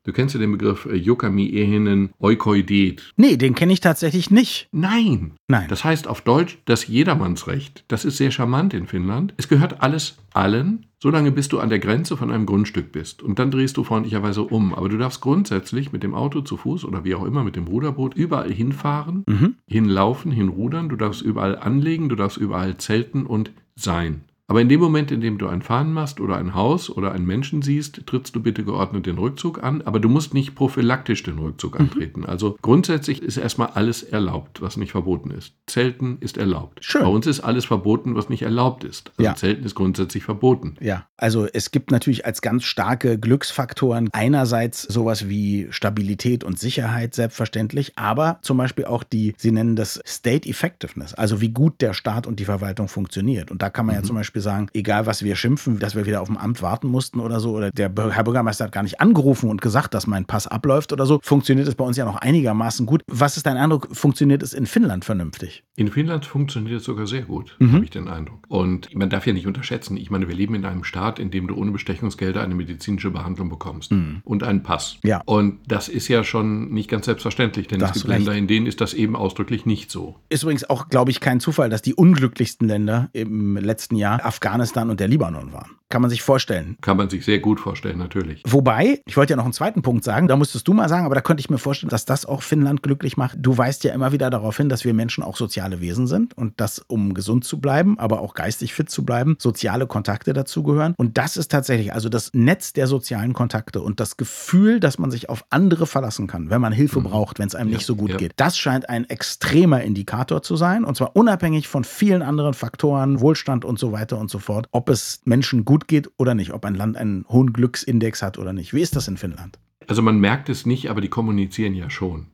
Du 0.04 0.14
kennst 0.14 0.34
ja 0.36 0.40
den 0.40 0.52
Begriff 0.52 0.86
äh, 0.86 0.96
Jokami 0.96 1.48
Ehinen 1.48 2.10
Eukoidet. 2.20 3.14
Nee, 3.18 3.38
den 3.38 3.56
kenne 3.56 3.74
ich 3.74 3.80
tatsächlich 3.80 4.32
nicht. 4.32 4.70
Nein. 4.72 5.34
Nein. 5.48 5.68
Das 5.70 5.84
heißt 5.84 6.08
auf 6.08 6.22
Deutsch 6.22 6.58
das 6.66 6.88
Jedermannsrecht. 6.88 7.84
Das 7.88 8.06
ist 8.06 8.18
sehr 8.18 8.32
charmant 8.32 8.74
in 8.74 8.88
Finnland. 8.88 9.34
Es 9.38 9.48
gehört 9.48 9.82
alles 9.82 10.18
allen, 10.38 10.86
solange 11.02 11.32
bis 11.32 11.48
du 11.48 11.60
an 11.60 11.70
der 11.70 11.80
Grenze 11.80 12.16
von 12.18 12.32
einem 12.32 12.46
Grundstück 12.46 12.92
bist. 12.92 13.22
Und 13.24 13.40
dann 13.40 13.52
drehst 13.52 13.76
du 13.78 13.84
freundlicherweise 13.84 14.44
um. 14.44 14.74
Aber 14.74 14.88
du 14.90 14.98
darfst 14.98 15.22
grundsätzlich 15.22 15.92
mit 15.92 16.04
dem 16.04 16.14
Auto 16.14 16.42
zu 16.42 16.58
Fuß 16.58 16.86
oder 16.86 17.04
wie 17.04 17.16
auch 17.16 17.26
immer 17.26 17.44
mit 17.44 17.56
dem 17.56 17.66
Ruderboot 17.68 18.14
überall 18.16 18.52
hinfahren, 18.52 19.24
Mhm. 19.28 19.56
hinlaufen, 19.68 20.32
hinrudern. 20.32 20.90
Du 20.90 20.96
darfst 20.96 21.22
überall 21.22 21.58
anlegen, 21.58 22.08
du 22.10 22.16
darfst 22.16 22.38
überall 22.38 22.78
zelten 22.78 23.26
und 23.26 23.52
sein. 23.76 24.22
Aber 24.50 24.62
in 24.62 24.70
dem 24.70 24.80
Moment, 24.80 25.12
in 25.12 25.20
dem 25.20 25.38
du 25.38 25.48
ein 25.48 25.62
Fahnenmast 25.62 26.22
oder 26.22 26.38
ein 26.38 26.56
Haus 26.56 26.90
oder 26.90 27.12
einen 27.12 27.26
Menschen 27.26 27.62
siehst, 27.62 28.08
trittst 28.08 28.34
du 28.34 28.42
bitte 28.42 28.64
geordnet 28.64 29.06
den 29.06 29.18
Rückzug 29.18 29.62
an, 29.62 29.82
aber 29.82 30.00
du 30.00 30.08
musst 30.08 30.34
nicht 30.34 30.56
prophylaktisch 30.56 31.22
den 31.24 31.38
Rückzug 31.38 31.78
antreten. 31.78 32.26
Also 32.26 32.58
grundsätzlich 32.62 33.22
ist 33.22 33.36
erstmal 33.36 33.72
alles 33.74 34.04
erlaubt, 34.04 34.62
was 34.62 34.78
nicht 34.78 34.92
verboten 34.92 35.32
ist. 35.32 35.54
Zelten 35.68 36.18
ist 36.22 36.38
erlaubt. 36.38 36.80
Schön. 36.82 37.02
Bei 37.02 37.10
uns 37.10 37.28
ist 37.28 37.42
alles 37.42 37.66
verboten, 37.66 38.16
was 38.16 38.30
nicht 38.30 38.44
erlaubt 38.44 38.86
ist. 38.86 39.12
Also 39.18 39.24
Ja. 39.24 39.36
Zelten 39.36 39.66
ist 39.66 39.76
grundsätzlich 39.76 40.24
verboten. 40.24 40.76
Ja, 40.80 41.08
also 41.18 41.46
es 41.52 41.72
gibt 41.72 41.92
natürlich 41.92 42.26
als 42.26 42.42
ganz 42.42 42.64
starke 42.64 43.20
Glücksfaktoren 43.20 44.08
einerseits 44.14 44.84
sowas 44.84 45.28
wie 45.28 45.68
Stabilität 45.72 46.46
und 46.46 46.58
Sicherheit, 46.58 47.14
selbstverständlich, 47.16 47.98
aber 47.98 48.40
zum 48.44 48.56
Beispiel 48.58 48.86
auch 48.86 49.04
die, 49.04 49.34
sie 49.38 49.52
nennen 49.52 49.76
das 49.76 50.00
State 50.08 50.48
Effectiveness, 50.48 51.14
also 51.14 51.42
wie 51.42 51.50
gut 51.50 51.82
der 51.82 51.94
Staat 51.94 52.28
und 52.28 52.40
die 52.40 52.46
Verwaltung 52.46 52.88
funktioniert. 52.88 53.52
Und 53.52 53.62
da 53.62 53.70
kann 53.70 53.86
man 53.86 53.96
ja 53.96 54.04
zum 54.04 54.16
Beispiel 54.16 54.37
sagen, 54.42 54.68
egal 54.74 55.06
was 55.06 55.24
wir 55.24 55.36
schimpfen, 55.36 55.80
dass 55.80 55.96
wir 55.96 56.06
wieder 56.06 56.22
auf 56.22 56.28
dem 56.28 56.38
Amt 56.38 56.62
warten 56.62 56.88
mussten 56.88 57.20
oder 57.20 57.40
so, 57.40 57.52
oder 57.52 57.72
der 57.72 57.92
Herr 58.12 58.24
Bürgermeister 58.24 58.66
hat 58.66 58.72
gar 58.72 58.84
nicht 58.84 59.00
angerufen 59.00 59.50
und 59.50 59.62
gesagt, 59.62 59.94
dass 59.94 60.08
mein 60.08 60.26
Pass 60.26 60.48
abläuft 60.48 60.94
oder 60.94 61.06
so, 61.06 61.20
funktioniert 61.24 61.68
es 61.68 61.76
bei 61.76 61.84
uns 61.86 61.98
ja 61.98 62.06
noch 62.06 62.18
einigermaßen 62.18 62.86
gut. 62.86 63.02
Was 63.08 63.38
ist 63.38 63.46
dein 63.46 63.58
Eindruck, 63.58 63.88
funktioniert 63.92 64.44
es 64.44 64.54
in 64.54 64.66
Finnland 64.66 65.06
vernünftig? 65.06 65.64
In 65.76 65.90
Finnland 65.90 66.26
funktioniert 66.26 66.80
es 66.80 66.86
sogar 66.86 67.08
sehr 67.08 67.22
gut, 67.24 67.56
Mhm. 67.60 67.74
habe 67.74 67.84
ich 67.84 67.90
den 67.92 68.08
Eindruck. 68.08 68.40
Und 68.48 68.94
man 68.96 69.10
darf 69.10 69.28
ja 69.28 69.34
nicht 69.34 69.48
unterschätzen, 69.48 69.98
ich 69.98 70.10
meine, 70.10 70.28
wir 70.28 70.36
leben 70.36 70.56
in 70.56 70.66
einem 70.66 70.84
Staat, 70.84 71.20
in 71.20 71.32
dem 71.32 71.48
du 71.48 71.56
ohne 71.56 71.72
Bestechungsgelder 71.72 72.42
eine 72.42 72.56
medizinische 72.56 73.12
Behandlung 73.12 73.50
bekommst 73.50 73.92
und 74.24 74.44
einen 74.44 74.64
Pass. 74.64 74.98
Mhm. 75.04 75.10
Ja. 75.10 75.22
Und 75.26 75.60
das 75.68 75.90
ist 75.90 76.08
ja 76.08 76.24
schon 76.24 76.72
nicht 76.72 76.90
ganz 76.90 77.06
selbstverständlich, 77.06 77.68
denn 77.68 77.80
Da 77.80 77.88
es 77.88 77.94
gibt 77.94 78.08
recht. 78.08 78.20
Länder, 78.20 78.34
in 78.34 78.48
denen 78.48 78.66
ist 78.68 78.82
das 78.82 78.94
eben 78.94 79.16
ausdrücklich 79.16 79.66
nicht 79.66 79.92
so. 79.92 80.16
Ist 80.30 80.44
übrigens 80.44 80.70
auch, 80.70 80.90
glaube 80.90 81.12
ich, 81.12 81.20
kein 81.20 81.40
Zufall, 81.40 81.70
dass 81.70 81.82
die 81.82 81.94
unglücklichsten 81.94 82.68
Länder 82.68 83.10
im 83.14 83.58
letzten 83.58 83.96
Jahr 83.96 84.20
Afghanistan 84.28 84.90
und 84.90 85.00
der 85.00 85.08
Libanon 85.08 85.54
waren. 85.54 85.78
Kann 85.90 86.02
man 86.02 86.10
sich 86.10 86.22
vorstellen. 86.22 86.78
Kann 86.82 86.98
man 86.98 87.10
sich 87.10 87.24
sehr 87.24 87.40
gut 87.40 87.60
vorstellen, 87.60 87.98
natürlich. 87.98 88.44
Wobei, 88.46 89.02
ich 89.06 89.16
wollte 89.16 89.32
ja 89.32 89.38
noch 89.38 89.46
einen 89.46 89.54
zweiten 89.54 89.82
Punkt 89.82 90.04
sagen, 90.04 90.28
da 90.28 90.36
musstest 90.36 90.68
du 90.68 90.74
mal 90.74 90.90
sagen, 90.90 91.06
aber 91.06 91.16
da 91.16 91.22
könnte 91.22 91.40
ich 91.40 91.50
mir 91.50 91.58
vorstellen, 91.58 91.90
dass 91.90 92.06
das 92.06 92.26
auch 92.26 92.44
Finnland 92.44 92.84
glücklich 92.84 93.16
macht. 93.16 93.38
Du 93.40 93.58
weist 93.58 93.84
ja 93.84 93.94
immer 93.94 94.12
wieder 94.12 94.30
darauf 94.30 94.58
hin, 94.58 94.70
dass 94.70 94.84
wir 94.84 94.94
Menschen 94.94 95.24
auch 95.24 95.38
soziale 95.38 95.80
Wesen 95.80 96.08
sind 96.08 96.38
und 96.38 96.60
dass, 96.60 96.80
um 96.80 97.14
gesund 97.14 97.46
zu 97.46 97.60
bleiben, 97.60 97.98
aber 98.00 98.22
auch 98.22 98.34
geistig 98.34 98.74
fit 98.74 98.90
zu 98.90 99.06
bleiben, 99.06 99.38
soziale 99.40 99.88
Kontakte 99.88 100.34
dazugehören. 100.34 100.94
Und 100.98 101.18
das 101.18 101.38
ist 101.38 101.52
tatsächlich, 101.52 101.94
also 101.94 102.10
das 102.10 102.32
Netz 102.34 102.74
der 102.74 102.88
sozialen 102.88 103.34
Kontakte 103.34 103.82
und 103.82 104.00
das 104.00 104.18
Gefühl, 104.18 104.80
dass 104.80 105.00
man 105.00 105.10
sich 105.10 105.30
auf 105.30 105.46
andere 105.50 105.88
verlassen 105.88 106.28
kann, 106.28 106.50
wenn 106.50 106.62
man 106.62 106.74
Hilfe 106.74 107.02
braucht, 107.02 107.40
wenn 107.40 107.48
es 107.48 107.56
einem 107.56 107.70
Ja, 107.70 107.78
nicht 107.78 107.86
so 107.86 107.96
gut 107.96 108.12
ja. 108.12 108.18
geht. 108.18 108.34
Das 108.36 108.58
scheint 108.58 108.90
ein 108.90 109.06
extremer 109.10 109.82
Indikator 109.82 110.42
zu 110.42 110.56
sein 110.58 110.84
und 110.84 110.98
zwar 110.98 111.16
unabhängig 111.16 111.68
von 111.68 111.84
vielen 111.84 112.22
anderen 112.22 112.54
Faktoren, 112.54 113.22
Wohlstand 113.22 113.64
und 113.66 113.80
so 113.80 113.92
weiter 113.92 114.18
und 114.18 114.30
so 114.30 114.40
fort, 114.40 114.68
ob 114.72 114.90
es 114.90 115.22
Menschen 115.26 115.66
gut 115.66 115.77
geht 115.86 116.10
oder 116.18 116.34
nicht, 116.34 116.54
ob 116.54 116.66
ein 116.66 116.76
Land 116.76 116.98
einen 116.98 117.26
hohen 117.30 117.54
Glücksindex 117.54 118.24
hat 118.24 118.38
oder 118.40 118.54
nicht. 118.54 118.74
Wie 118.74 118.82
ist 118.82 118.96
das 118.96 119.08
in 119.08 119.18
Finnland? 119.18 119.60
Also 119.88 120.02
man 120.02 120.20
merkt 120.20 120.50
es 120.50 120.66
nicht, 120.66 120.90
aber 120.90 121.02
die 121.02 121.10
kommunizieren 121.10 121.76
ja 121.76 121.90
schon. 121.90 122.28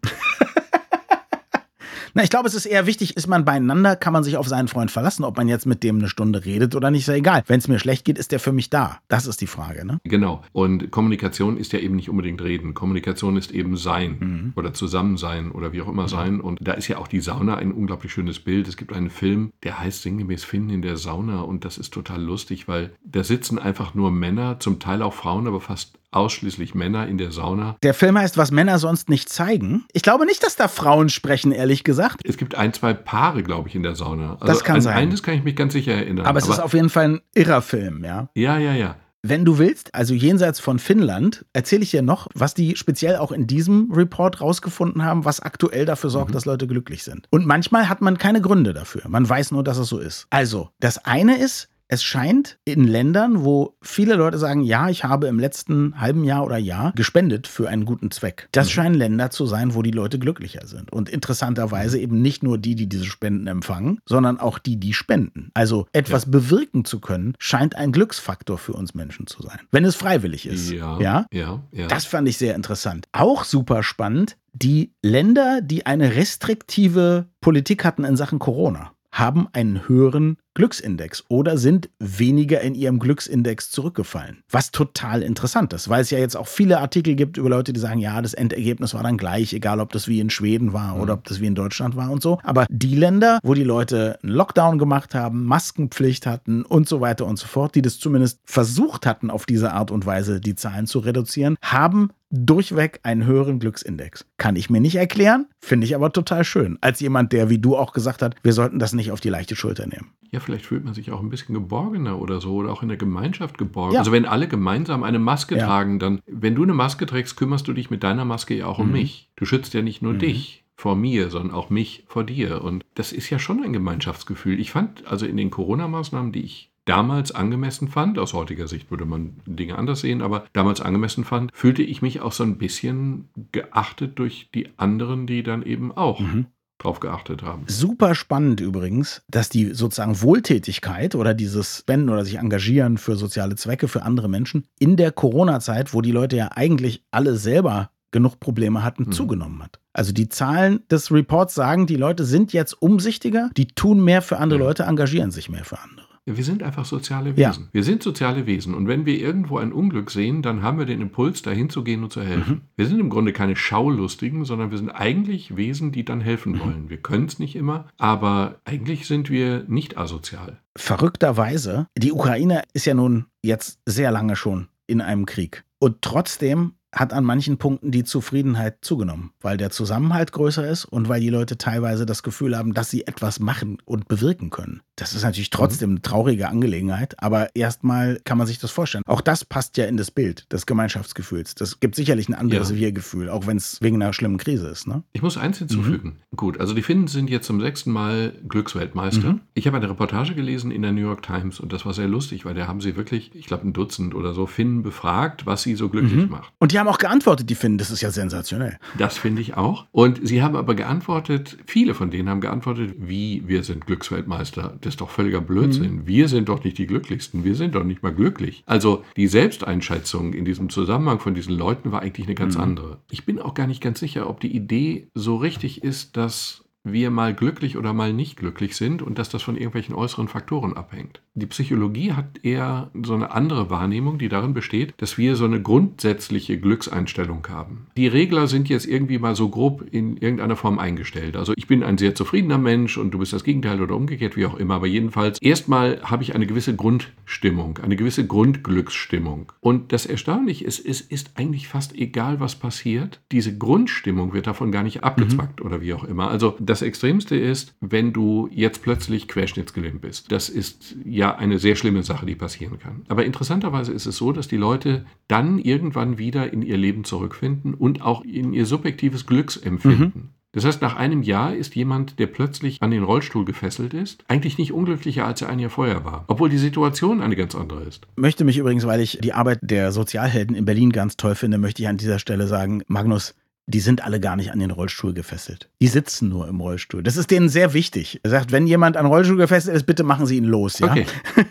Na, 2.15 2.24
ich 2.24 2.30
glaube, 2.30 2.48
es 2.48 2.54
ist 2.54 2.68
eher 2.68 2.86
wichtig, 2.86 3.18
ist 3.18 3.27
man 3.27 3.44
beieinander, 3.44 3.95
kann 3.95 4.13
man 4.13 4.24
sich 4.24 4.38
auf 4.38 4.48
seinen 4.48 4.68
Freund 4.68 4.92
verlassen, 4.92 5.24
ob 5.24 5.36
man 5.38 5.48
jetzt 5.48 5.65
mit 5.65 5.81
dem 5.83 5.98
eine 5.98 6.10
Stunde 6.10 6.45
redet 6.45 6.75
oder 6.75 6.92
nicht, 6.92 7.01
ist 7.01 7.07
ja 7.07 7.15
egal. 7.15 7.44
Wenn 7.48 7.57
es 7.60 7.68
mir 7.68 7.80
schlecht 7.80 8.06
geht, 8.06 8.19
ist 8.19 8.31
der 8.31 8.39
für 8.39 8.51
mich 8.51 8.69
da. 8.69 9.00
Das 9.07 9.25
ist 9.25 9.42
die 9.42 9.48
Frage, 9.48 9.83
ne? 9.86 10.00
Genau. 10.04 10.44
Und 10.51 10.92
Kommunikation 10.92 11.57
ist 11.57 11.74
ja 11.74 11.80
eben 11.80 11.95
nicht 11.95 12.10
unbedingt 12.10 12.42
reden. 12.44 12.74
Kommunikation 12.75 13.36
ist 13.36 13.51
eben 13.51 13.77
sein 13.77 14.18
Mhm. 14.19 14.54
oder 14.56 14.74
Zusammensein 14.74 15.51
oder 15.51 15.74
wie 15.74 15.81
auch 15.81 15.88
immer 15.88 16.07
sein. 16.07 16.39
Und 16.39 16.60
da 16.62 16.74
ist 16.74 16.88
ja 16.88 16.98
auch 17.00 17.07
die 17.07 17.19
Sauna 17.19 17.56
ein 17.56 17.71
unglaublich 17.71 18.13
schönes 18.13 18.39
Bild. 18.39 18.68
Es 18.68 18.77
gibt 18.77 18.94
einen 18.94 19.09
Film, 19.09 19.51
der 19.63 19.80
heißt 19.80 20.04
sinngemäß 20.04 20.44
Finden 20.44 20.69
in 20.69 20.81
der 20.83 20.98
Sauna. 20.98 21.42
Und 21.42 21.66
das 21.66 21.77
ist 21.80 21.94
total 21.94 22.21
lustig, 22.21 22.68
weil 22.68 22.92
da 23.04 23.24
sitzen 23.24 23.57
einfach 23.57 23.95
nur 23.95 24.12
Männer, 24.12 24.59
zum 24.59 24.80
Teil 24.80 25.01
auch 25.01 25.13
Frauen, 25.13 25.48
aber 25.48 25.62
fast 25.62 25.98
ausschließlich 26.15 26.75
Männer 26.75 27.07
in 27.07 27.18
der 27.18 27.31
Sauna. 27.31 27.75
Der 27.83 27.94
Film 27.94 28.18
heißt, 28.18 28.38
was 28.38 28.51
Männer 28.51 28.80
sonst 28.80 29.10
nicht 29.10 29.30
zeigen. 29.30 29.86
Ich 29.94 30.04
glaube 30.04 30.25
nicht, 30.25 30.44
dass 30.44 30.56
da 30.56 30.68
Frauen 30.68 31.10
sprechen, 31.10 31.51
ehrlich 31.51 31.83
gesagt. 31.83 32.21
Es 32.24 32.38
gibt 32.38 32.56
ein, 32.56 32.74
zwei 32.74 32.94
Paare, 32.94 33.44
glaube 33.44 33.69
ich, 33.69 33.75
in 33.75 33.83
der 33.83 33.95
Sauna. 33.95 34.33
Also 34.33 34.45
Das 34.45 34.63
kann 34.63 34.77
an 34.77 34.81
sein. 34.81 34.98
Eines 34.98 35.24
kann 35.24 35.36
ich 35.36 35.44
mich 35.44 35.56
ganz 35.56 35.74
sicher 35.74 35.94
erinnern. 35.94 36.25
Aber 36.25 36.39
es 36.39 36.48
ist 36.48 36.60
auf 36.60 36.74
jeden 36.74 36.89
Fall 36.89 37.06
ein 37.06 37.21
irrer 37.33 37.62
Film, 37.62 38.04
ja. 38.04 38.30
ja, 38.36 38.57
ja, 38.57 38.74
ja. 38.74 38.95
Wenn 39.25 39.45
du 39.45 39.57
willst, 39.57 39.95
also 39.95 40.13
jenseits 40.13 40.60
von 40.60 40.80
Finnland, 40.80 41.45
erzähle 41.54 41.83
ich 41.83 41.92
dir 41.92 42.02
noch, 42.02 42.28
was 42.33 42.56
die 42.56 42.76
speziell 42.76 43.16
auch 43.16 43.31
in 43.31 43.47
diesem 43.47 43.90
Report 43.90 44.42
rausgefunden 44.42 45.06
haben, 45.06 45.23
was 45.23 45.40
aktuell 45.40 45.85
dafür 45.85 46.09
sorgt, 46.09 46.35
dass 46.35 46.44
Leute 46.44 46.68
glücklich 46.68 47.06
sind. 47.06 47.28
Und 47.30 47.45
manchmal 47.45 47.88
hat 47.88 48.02
man 48.02 48.18
keine 48.18 48.42
Gründe 48.42 48.73
dafür. 48.73 49.04
Man 49.07 49.28
weiß 49.28 49.52
nur, 49.52 49.64
dass 49.64 49.78
es 49.78 49.88
so 49.88 49.99
ist. 49.99 50.28
Also, 50.30 50.71
das 50.81 51.06
eine 51.06 51.38
ist, 51.38 51.69
es 51.94 52.04
scheint 52.04 52.57
in 52.66 52.88
Ländern, 52.88 53.45
wo 53.45 53.78
viele 53.81 54.16
Leute 54.16 54.40
sagen, 54.40 54.62
ja, 54.62 54.90
ich 54.90 55.04
habe 55.04 55.28
im 55.28 55.38
letzten 55.38 56.00
halben 56.02 56.23
Jahr 56.23 56.44
oder 56.44 56.57
Jahr 56.57 56.92
gespendet 56.95 57.45
für 57.47 57.69
einen 57.69 57.85
guten 57.85 58.09
Zweck. 58.09 58.50
Das 58.52 58.71
scheinen 58.71 58.95
Länder 58.95 59.30
zu 59.30 59.45
sein, 59.45 59.76
wo 59.76 59.83
die 59.83 59.92
Leute 59.92 60.18
glücklicher 60.18 60.66
sind. 60.66 60.92
Und 60.92 61.07
interessanterweise 61.07 62.00
eben 62.00 62.19
nicht 62.21 62.42
nur 62.42 62.57
die, 62.57 62.73
die 62.73 62.90
diese 62.90 63.06
Spenden 63.06 63.45
empfangen, 63.45 64.00
sondern 64.07 64.40
auch 64.40 64.57
die, 64.57 64.80
die 64.80 64.94
spenden. 64.94 65.52
Also 65.54 65.85
etwas 65.94 66.30
bewirken 66.30 66.83
zu 66.83 67.00
können, 67.00 67.35
scheint 67.38 67.76
ein 67.76 67.92
Glücksfaktor 67.92 68.57
für 68.57 68.73
uns 68.73 68.95
Menschen 68.95 69.28
zu 69.28 69.44
sein. 69.44 69.59
Wenn 69.71 69.85
es 69.85 69.95
freiwillig 69.95 70.47
ist. 70.47 70.71
Ja, 70.71 71.00
ja? 71.00 71.26
ja, 71.31 71.62
ja. 71.71 71.88
Das 71.88 72.06
fand 72.06 72.28
ich 72.28 72.38
sehr 72.38 72.56
interessant. 72.56 73.07
Auch 73.12 73.44
super 73.44 73.83
spannend, 73.83 74.35
die 74.52 74.94
Länder, 75.04 75.62
die 75.62 75.85
eine 75.85 76.16
restriktive 76.16 77.28
Politik 77.40 77.85
hatten 77.85 78.04
in 78.04 78.18
Sachen 78.18 78.40
Corona, 78.40 78.94
haben 79.14 79.47
einen 79.54 79.88
höheren 79.88 80.38
Glücksindex 80.54 81.24
oder 81.30 81.57
sind 81.57 81.90
weniger 82.00 82.62
in 82.62 82.76
ihrem 82.76 83.00
Glücksindex 83.00 83.72
zurückgefallen. 83.72 84.44
Was 84.50 84.72
total 84.72 85.24
interessant 85.24 85.74
ist, 85.74 85.90
weil 85.90 86.02
es 86.02 86.12
ja 86.12 86.19
jetzt 86.19 86.36
auch 86.36 86.48
viele 86.48 86.80
Artikel 86.80 87.16
gibt 87.16 87.38
über 87.38 87.50
Leute, 87.50 87.74
die 87.74 87.80
sagen, 87.80 88.00
ja, 88.00 88.22
das 88.22 88.33
Endergebnis 88.33 88.94
war 88.94 89.04
dann 89.04 89.18
gleich, 89.18 89.54
egal 89.54 89.80
ob 89.80 89.92
das 89.92 90.07
wie 90.07 90.19
in 90.19 90.30
Schweden 90.30 90.74
war 90.74 91.00
oder 91.00 91.14
ob 91.14 91.24
das 91.24 91.40
wie 91.40 91.48
in 91.48 91.56
Deutschland 91.56 91.95
war 91.95 92.12
und 92.12 92.22
so. 92.22 92.40
Aber 92.44 92.66
die 92.69 92.95
Länder, 92.95 93.40
wo 93.44 93.54
die 93.54 93.64
Leute 93.64 94.19
einen 94.22 94.31
Lockdown 94.31 94.78
gemacht 94.78 95.16
haben, 95.16 95.45
Maskenpflicht 95.45 96.26
hatten 96.26 96.64
und 96.64 96.88
so 96.88 97.02
weiter 97.02 97.26
und 97.26 97.38
so 97.38 97.48
fort, 97.48 97.76
die 97.76 97.81
das 97.81 98.00
zumindest 98.00 98.40
versucht 98.45 99.06
hatten, 99.06 99.31
auf 99.31 99.45
diese 99.45 99.74
Art 99.74 99.92
und 99.92 100.06
Weise 100.06 100.40
die 100.40 100.56
Zahlen 100.56 100.88
zu 100.88 101.00
reduzieren, 101.00 101.57
haben 101.62 102.10
durchweg 102.33 102.99
einen 103.04 103.25
höheren 103.25 103.59
Glücksindex. 103.59 104.25
Kann 104.37 104.56
ich 104.56 104.69
mir 104.69 104.81
nicht 104.81 104.95
erklären, 104.95 105.45
finde 105.61 105.85
ich 105.85 105.95
aber 105.95 106.11
total 106.11 106.44
schön. 106.44 106.80
Als 106.81 106.99
jemand, 106.99 107.31
der, 107.31 107.49
wie 107.52 107.59
du 107.59 107.78
auch 107.78 107.94
gesagt 107.94 108.23
hast, 108.23 108.33
wir 108.42 108.54
sollten 108.54 108.80
das 108.80 108.94
nicht 108.94 109.11
auf 109.11 109.21
die 109.21 109.30
leichte 109.30 109.56
Schulter 109.56 109.85
nehmen. 109.85 110.09
Ja, 110.31 110.40
vielleicht 110.40 110.66
fühlt 110.66 110.83
man 110.83 110.95
sich 110.95 111.11
auch 111.11 111.21
ein 111.21 111.30
bisschen 111.30 111.54
geborgener 111.54 112.19
oder 112.19 112.42
so 112.42 112.56
oder 112.56 112.71
auch 112.71 112.81
in 112.81 112.87
der 112.87 112.97
Gemeinschaft 112.97 113.59
geborgen. 113.59 113.94
Ja. 113.94 113.99
Also 113.99 114.11
wenn 114.11 114.25
alle 114.25 114.47
gemeinsam 114.47 115.04
eine 115.04 115.19
Maske 115.19 115.57
ja. 115.57 115.68
tragen, 115.68 115.99
dann, 115.99 116.21
wenn 116.25 116.56
du 116.56 116.63
eine 116.63 116.73
Maske 116.73 117.06
trägst, 117.06 117.37
kümmerst 117.37 117.68
du 117.68 117.73
dich 117.73 117.92
mit 117.92 118.02
deiner 118.04 118.25
Maske 118.25 118.56
ja 118.56 118.66
auch 118.66 118.80
um 118.80 118.87
mhm. 118.87 118.94
mich. 118.94 119.30
Du 119.35 119.45
schützt 119.45 119.75
ja 119.75 119.83
nicht 119.83 120.02
nur 120.02 120.13
mhm. 120.13 120.19
dich 120.19 120.66
vor 120.75 120.95
mir, 120.95 121.30
sondern 121.30 121.56
auch 121.56 121.69
mich 121.69 122.04
vor 122.07 122.23
dir. 122.23 122.63
Und 122.63 122.83
das 122.95 123.11
ist 123.11 123.30
ja 123.30 123.37
schon 123.37 123.63
ein 123.63 123.73
Gemeinschaftsgefühl. 123.73 124.59
Ich 124.59 124.71
fand 124.71 125.06
also 125.06 125.28
in 125.28 125.37
den 125.37 125.52
Corona-Maßnahmen, 125.52 126.31
die 126.31 126.42
ich 126.42 126.72
damals 126.85 127.31
angemessen 127.31 127.87
fand, 127.87 128.19
aus 128.19 128.33
heutiger 128.33 128.68
Sicht 128.68 128.92
würde 128.92 129.06
man 129.06 129.37
Dinge 129.45 129.78
anders 129.78 130.02
sehen, 130.02 130.21
aber 130.21 130.45
damals 130.54 130.81
angemessen 130.81 131.23
fand, 131.23 131.52
fühlte 131.54 131.83
ich 131.83 132.02
mich 132.02 132.21
auch 132.21 132.31
so 132.31 132.44
ein 132.44 132.57
bisschen 132.57 133.30
geachtet 133.52 134.19
durch 134.19 134.49
die 134.54 134.69
anderen, 134.78 135.28
die 135.28 135.44
dann 135.44 135.63
eben 135.63 135.92
auch 135.92 136.19
mhm 136.19 136.47
drauf 136.83 136.99
geachtet 136.99 137.44
haben. 137.44 137.63
Super 137.68 138.16
spannend 138.16 138.59
übrigens, 138.59 139.21
dass 139.30 139.49
die 139.49 139.73
sozusagen 139.73 140.21
Wohltätigkeit 140.21 141.16
oder 141.16 141.33
dieses 141.33 141.80
Spenden 141.80 142.09
oder 142.09 142.25
sich 142.25 142.35
engagieren 142.35 142.97
für 142.97 143.16
soziale 143.16 143.56
Zwecke 143.56 143.87
für 143.87 144.04
andere 144.04 144.30
Menschen 144.30 144.66
in 144.80 144.97
der 144.97 145.11
Corona-Zeit, 145.11 145.94
wo 145.94 146.02
die 146.02 146.11
Leute 146.11 146.35
ja 146.35 146.49
eigentlich 146.54 147.04
alle 147.11 147.37
selber 147.37 147.92
genug 148.11 148.40
Probleme 148.40 148.83
hatten, 148.83 149.06
mhm. 149.06 149.11
zugenommen 149.11 149.63
hat. 149.63 149.80
Also 149.92 150.11
die 150.11 150.30
Zahlen 150.30 150.81
des 150.90 151.11
Reports 151.11 151.56
sagen, 151.56 151.87
die 151.87 151.95
Leute 151.95 152.25
sind 152.25 152.54
jetzt 152.54 152.73
umsichtiger, 152.73 153.49
die 153.57 153.68
tun 153.68 154.04
mehr 154.04 154.21
für 154.21 154.37
andere 154.37 154.59
Leute, 154.59 154.83
engagieren 154.83 155.31
sich 155.31 155.49
mehr 155.49 155.66
für 155.66 155.80
andere. 155.80 156.03
Wir 156.25 156.44
sind 156.44 156.63
einfach 156.63 156.85
soziale 156.85 157.35
Wesen. 157.35 157.63
Ja. 157.63 157.69
Wir 157.73 157.83
sind 157.83 158.01
soziale 158.01 158.45
Wesen. 158.45 158.73
Und 158.73 158.87
wenn 158.87 159.06
wir 159.06 159.19
irgendwo 159.19 159.57
ein 159.57 159.73
Unglück 159.73 160.09
sehen, 160.09 160.42
dann 160.42 160.61
haben 160.61 160.80
wir 160.80 160.85
den 160.85 161.01
Impuls, 161.01 161.42
dahin 161.42 161.69
zu 161.69 161.83
gehen 161.83 162.03
und 162.03 162.13
zu 162.13 162.21
helfen. 162.21 162.53
Mhm. 162.53 162.61
Wir 162.77 162.87
sind 162.87 162.99
im 162.99 163.09
Grunde 163.09 163.33
keine 163.33 163.57
Schaulustigen, 163.57 164.45
sondern 164.45 164.71
wir 164.71 164.77
sind 164.77 164.89
eigentlich 164.89 165.57
Wesen, 165.57 165.92
die 165.92 166.06
dann 166.06 166.21
helfen 166.21 166.53
mhm. 166.53 166.59
wollen. 166.59 166.89
Wir 166.89 166.97
können 166.97 167.25
es 167.25 167.39
nicht 167.39 167.56
immer, 167.56 167.87
aber 167.97 168.61
eigentlich 168.63 169.06
sind 169.06 169.30
wir 169.30 169.65
nicht 169.68 169.97
asozial. 169.97 170.59
Verrückterweise, 170.77 171.87
die 171.97 172.13
Ukraine 172.13 172.63
ist 172.73 172.85
ja 172.85 172.94
nun 172.94 173.25
jetzt 173.42 173.80
sehr 173.85 174.11
lange 174.11 174.37
schon 174.37 174.68
in 174.87 175.01
einem 175.01 175.25
Krieg. 175.25 175.65
Und 175.80 176.01
trotzdem 176.01 176.73
hat 176.94 177.11
an 177.11 177.23
manchen 177.23 177.57
Punkten 177.57 177.92
die 177.92 178.03
Zufriedenheit 178.03 178.77
zugenommen, 178.81 179.31
weil 179.42 179.57
der 179.57 179.71
Zusammenhalt 179.71 180.31
größer 180.31 180.68
ist 180.68 180.85
und 180.85 181.09
weil 181.09 181.19
die 181.19 181.30
Leute 181.30 181.57
teilweise 181.57 182.06
das 182.06 182.23
Gefühl 182.23 182.56
haben, 182.56 182.73
dass 182.73 182.92
sie 182.92 183.07
etwas 183.07 183.39
machen 183.39 183.80
und 183.83 184.07
bewirken 184.07 184.51
können. 184.51 184.81
Das 184.95 185.14
ist 185.14 185.23
natürlich 185.23 185.50
trotzdem 185.50 185.92
eine 185.92 186.02
traurige 186.02 186.50
Angelegenheit, 186.50 187.16
aber 187.21 187.56
erstmal 187.56 188.19
kann 188.26 188.38
man 188.38 188.45
sich 188.45 188.59
das 188.59 188.69
vorstellen. 188.69 189.04
Auch 189.07 189.21
das 189.21 189.44
passt 189.44 189.78
ja 189.78 189.85
in 189.85 189.97
das 189.97 190.12
Bild 190.12 190.52
des 190.54 190.68
Gemeinschaftsgefühls. 190.68 191.56
Das 191.56 191.80
gibt 191.80 191.95
sicherlich 191.95 192.30
ein 192.30 192.35
anderes 192.35 192.69
ja. 192.69 192.76
Wir-Gefühl, 192.76 193.30
auch 193.30 193.47
wenn 193.47 193.57
es 193.57 193.80
wegen 193.81 194.02
einer 194.02 194.14
schlimmen 194.14 194.38
Krise 194.38 194.68
ist. 194.68 194.88
Ne? 194.88 195.04
Ich 195.14 195.23
muss 195.23 195.38
eins 195.38 195.57
hinzufügen. 195.57 196.19
Mhm. 196.31 196.38
Gut, 196.38 196.59
also 196.59 196.76
die 196.76 196.83
Finnen 196.83 197.07
sind 197.07 197.30
jetzt 197.30 197.47
zum 197.47 197.59
sechsten 197.59 197.92
Mal 197.92 198.33
Glücksweltmeister. 198.47 199.33
Mhm. 199.33 199.42
Ich 199.56 199.66
habe 199.66 199.78
eine 199.78 199.90
Reportage 199.90 200.35
gelesen 200.35 200.69
in 200.69 200.83
der 200.83 200.92
New 200.92 201.02
York 201.02 201.23
Times 201.23 201.59
und 201.59 201.73
das 201.73 201.85
war 201.85 201.94
sehr 201.94 202.07
lustig, 202.07 202.45
weil 202.45 202.54
da 202.54 202.68
haben 202.68 202.80
sie 202.80 202.95
wirklich, 202.95 203.31
ich 203.33 203.47
glaube, 203.47 203.68
ein 203.68 203.73
Dutzend 203.73 204.14
oder 204.14 204.33
so 204.33 204.45
Finnen 204.45 204.83
befragt, 204.83 205.47
was 205.47 205.64
sie 205.64 205.76
so 205.76 205.90
glücklich 205.90 206.26
mhm. 206.26 206.30
macht. 206.30 206.54
Und 206.59 206.71
die 206.71 206.78
haben 206.78 206.88
auch 206.88 207.00
geantwortet, 207.00 207.50
die 207.50 207.56
Finnen. 207.56 207.80
Das 207.80 207.90
ist 207.90 208.02
ja 208.02 208.12
sensationell. 208.12 208.78
Das 209.00 209.18
finde 209.18 209.42
ich 209.42 209.57
auch. 209.57 209.88
Und 209.92 210.28
sie 210.28 210.44
haben 210.44 210.56
aber 210.56 210.76
geantwortet, 210.76 211.57
viele 211.66 211.95
von 211.95 212.12
denen 212.12 212.30
haben 212.30 212.42
geantwortet, 212.42 212.94
wie 213.00 213.44
wir 213.47 213.64
sind 213.64 213.88
Glücksweltmeister 213.88 214.78
das 214.85 214.94
ist 214.94 215.02
doch 215.02 215.09
völliger 215.09 215.42
Blödsinn. 215.42 215.95
Mhm. 215.95 216.07
Wir 216.07 216.28
sind 216.28 216.49
doch 216.49 216.63
nicht 216.63 216.78
die 216.78 216.87
Glücklichsten. 216.87 217.44
Wir 217.44 217.56
sind 217.56 217.75
doch 217.75 217.83
nicht 217.83 218.04
mal 218.04 218.13
glücklich. 218.13 218.63
Also 218.66 219.04
die 219.16 219.28
Selbsteinschätzung 219.28 220.33
in 220.33 220.45
diesem 220.45 220.69
Zusammenhang 220.69 221.19
von 221.19 221.33
diesen 221.33 221.57
Leuten 221.57 221.92
war 221.92 222.02
eigentlich 222.02 222.28
eine 222.28 222.35
ganz 222.35 222.56
mhm. 222.56 222.63
andere. 222.63 222.97
Ich 223.11 223.25
bin 223.25 223.40
auch 223.40 223.54
gar 223.54 223.68
nicht 223.68 223.81
ganz 223.81 223.99
sicher, 223.99 224.30
ob 224.30 224.40
die 224.40 224.56
Idee 224.56 225.07
so 225.13 225.37
richtig 225.37 225.83
ist, 225.83 226.18
dass 226.18 226.63
wir 226.83 227.11
mal 227.11 227.33
glücklich 227.33 227.78
oder 227.78 227.94
mal 227.94 228.13
nicht 228.13 228.37
glücklich 228.37 228.75
sind 228.75 229.02
und 229.02 229.18
dass 229.18 229.30
das 229.30 229.42
von 229.42 229.56
irgendwelchen 229.56 229.95
äußeren 229.95 230.28
Faktoren 230.28 230.75
abhängt. 230.75 231.21
Die 231.33 231.45
Psychologie 231.45 232.11
hat 232.11 232.44
eher 232.44 232.92
so 233.04 233.13
eine 233.13 233.31
andere 233.31 233.69
Wahrnehmung, 233.69 234.18
die 234.18 234.30
darin 234.30 234.54
besteht, 234.54 234.94
dass 234.97 235.18
wir 235.18 235.35
so 235.35 235.45
eine 235.45 235.61
grundsätzliche 235.61 236.59
Glückseinstellung 236.59 237.47
haben. 237.49 237.87
Die 237.97 238.07
Regler 238.07 238.47
sind 238.47 238.69
jetzt 238.69 238.85
irgendwie 238.85 239.18
mal 239.18 239.35
so 239.35 239.49
grob 239.49 239.83
in 239.92 240.18
irgendeiner 240.18 240.56
Form 240.56 240.78
eingestellt. 240.78 241.37
Also 241.37 241.54
ich 241.56 241.68
bin 241.68 241.83
ein 241.83 241.97
sehr 241.97 242.16
zufriedener 242.16 242.57
Mensch 242.57 242.97
und 242.97 243.11
du 243.11 243.19
bist 243.19 243.33
das 243.33 243.44
Gegenteil 243.44 243.81
oder 243.81 243.95
umgekehrt, 243.95 244.35
wie 244.35 244.45
auch 244.45 244.56
immer. 244.56 244.75
Aber 244.75 244.87
jedenfalls, 244.87 245.42
erstmal 245.42 246.02
habe 246.04 246.23
ich 246.23 246.35
eine 246.35 246.45
gewisse 246.45 246.75
Grundstimmung, 246.75 247.80
eine 247.81 247.95
gewisse 247.95 248.28
Grundglücksstimmung. 248.28 249.52
Und 249.61 249.94
das 249.94 250.06
Erstaunliche 250.06 250.66
ist, 250.66 250.85
es 250.85 251.02
ist 251.02 251.31
eigentlich 251.35 251.68
fast 251.68 251.95
egal, 251.95 252.40
was 252.40 252.56
passiert. 252.56 253.21
Diese 253.31 253.57
Grundstimmung 253.57 254.33
wird 254.33 254.47
davon 254.47 254.71
gar 254.71 254.83
nicht 254.83 255.04
abgezwackt 255.04 255.61
mhm. 255.61 255.66
oder 255.66 255.81
wie 255.81 255.94
auch 255.94 256.04
immer. 256.04 256.30
Also 256.30 256.56
das 256.59 256.72
Extremste 256.81 257.35
ist, 257.35 257.75
wenn 257.81 258.13
du 258.13 258.49
jetzt 258.51 258.81
plötzlich 258.81 259.27
querschnittsgelähmt 259.27 260.01
bist. 260.01 260.31
Das 260.31 260.49
ist 260.49 260.95
ja 261.06 261.35
eine 261.35 261.59
sehr 261.59 261.75
schlimme 261.75 262.03
Sache, 262.03 262.25
die 262.25 262.35
passieren 262.35 262.80
kann. 262.80 263.06
Aber 263.07 263.25
interessanterweise 263.25 263.94
ist 263.94 264.06
es 264.06 264.18
so, 264.18 264.31
dass 264.31 264.47
die 264.47 264.57
Leute 264.57 265.06
dann 265.27 265.59
irgendwann 265.59 266.18
wieder 266.18 266.51
in 266.51 266.61
ihr 266.61 266.77
Leben 266.77 267.03
zurückfinden 267.03 267.73
und 267.73 268.01
auch 268.01 268.23
in 268.23 268.53
ihr 268.53 268.65
subjektives 268.65 269.25
Glücksempfinden. 269.25 270.11
Mhm. 270.13 270.30
Das 270.53 270.65
heißt, 270.65 270.83
nach 270.83 270.95
einem 270.95 271.23
Jahr 271.23 271.56
ist 271.56 271.75
jemand, 271.75 272.19
der 272.19 272.27
plötzlich 272.27 272.83
an 272.83 272.92
den 272.92 273.01
Rollstuhl 273.01 273.44
gefesselt 273.44 273.95
ist, 273.95 274.23
eigentlich 274.27 274.59
nicht 274.59 274.71
unglücklicher, 274.71 275.25
als 275.25 275.42
er 275.42 275.49
ein 275.49 275.57
Jahr 275.57 275.71
vorher 275.71 276.06
war. 276.06 276.25
Obwohl 276.27 276.49
die 276.49 276.59
Situation 276.59 277.21
eine 277.21 277.35
ganz 277.35 277.56
andere 277.56 277.81
ist. 277.81 278.06
Möchte 278.15 278.44
mich 278.45 278.59
übrigens, 278.59 278.85
weil 278.85 279.01
ich 279.01 279.18
die 279.19 279.33
Arbeit 279.33 279.57
der 279.63 279.92
Sozialhelden 279.92 280.56
in 280.56 280.65
Berlin 280.65 280.92
ganz 280.92 281.18
toll 281.18 281.33
finde, 281.33 281.57
möchte 281.57 281.81
ich 281.81 281.87
an 281.87 281.97
dieser 281.97 282.19
Stelle 282.19 282.45
sagen, 282.45 282.83
Magnus, 282.85 283.33
die 283.66 283.80
sind 283.80 284.04
alle 284.04 284.20
gar 284.20 284.36
nicht 284.36 284.52
an 284.52 284.60
den 284.60 284.72
Rollstuhl 284.72 285.14
gefesselt. 285.14 285.70
Die 285.82 285.88
sitzen 285.88 286.28
nur 286.28 286.48
im 286.48 286.60
Rollstuhl. 286.60 287.02
Das 287.02 287.16
ist 287.16 287.32
denen 287.32 287.48
sehr 287.48 287.74
wichtig. 287.74 288.20
Er 288.24 288.30
sagt, 288.30 288.52
wenn 288.52 288.68
jemand 288.68 288.98
an 288.98 289.06
den 289.06 289.12
Rollstuhl 289.12 289.38
gefesselt 289.38 289.76
ist, 289.76 289.86
bitte 289.86 290.04
machen 290.04 290.26
Sie 290.26 290.38
ihn 290.38 290.44
los. 290.44 290.80
Ja? 290.80 290.92
Okay. 290.92 291.06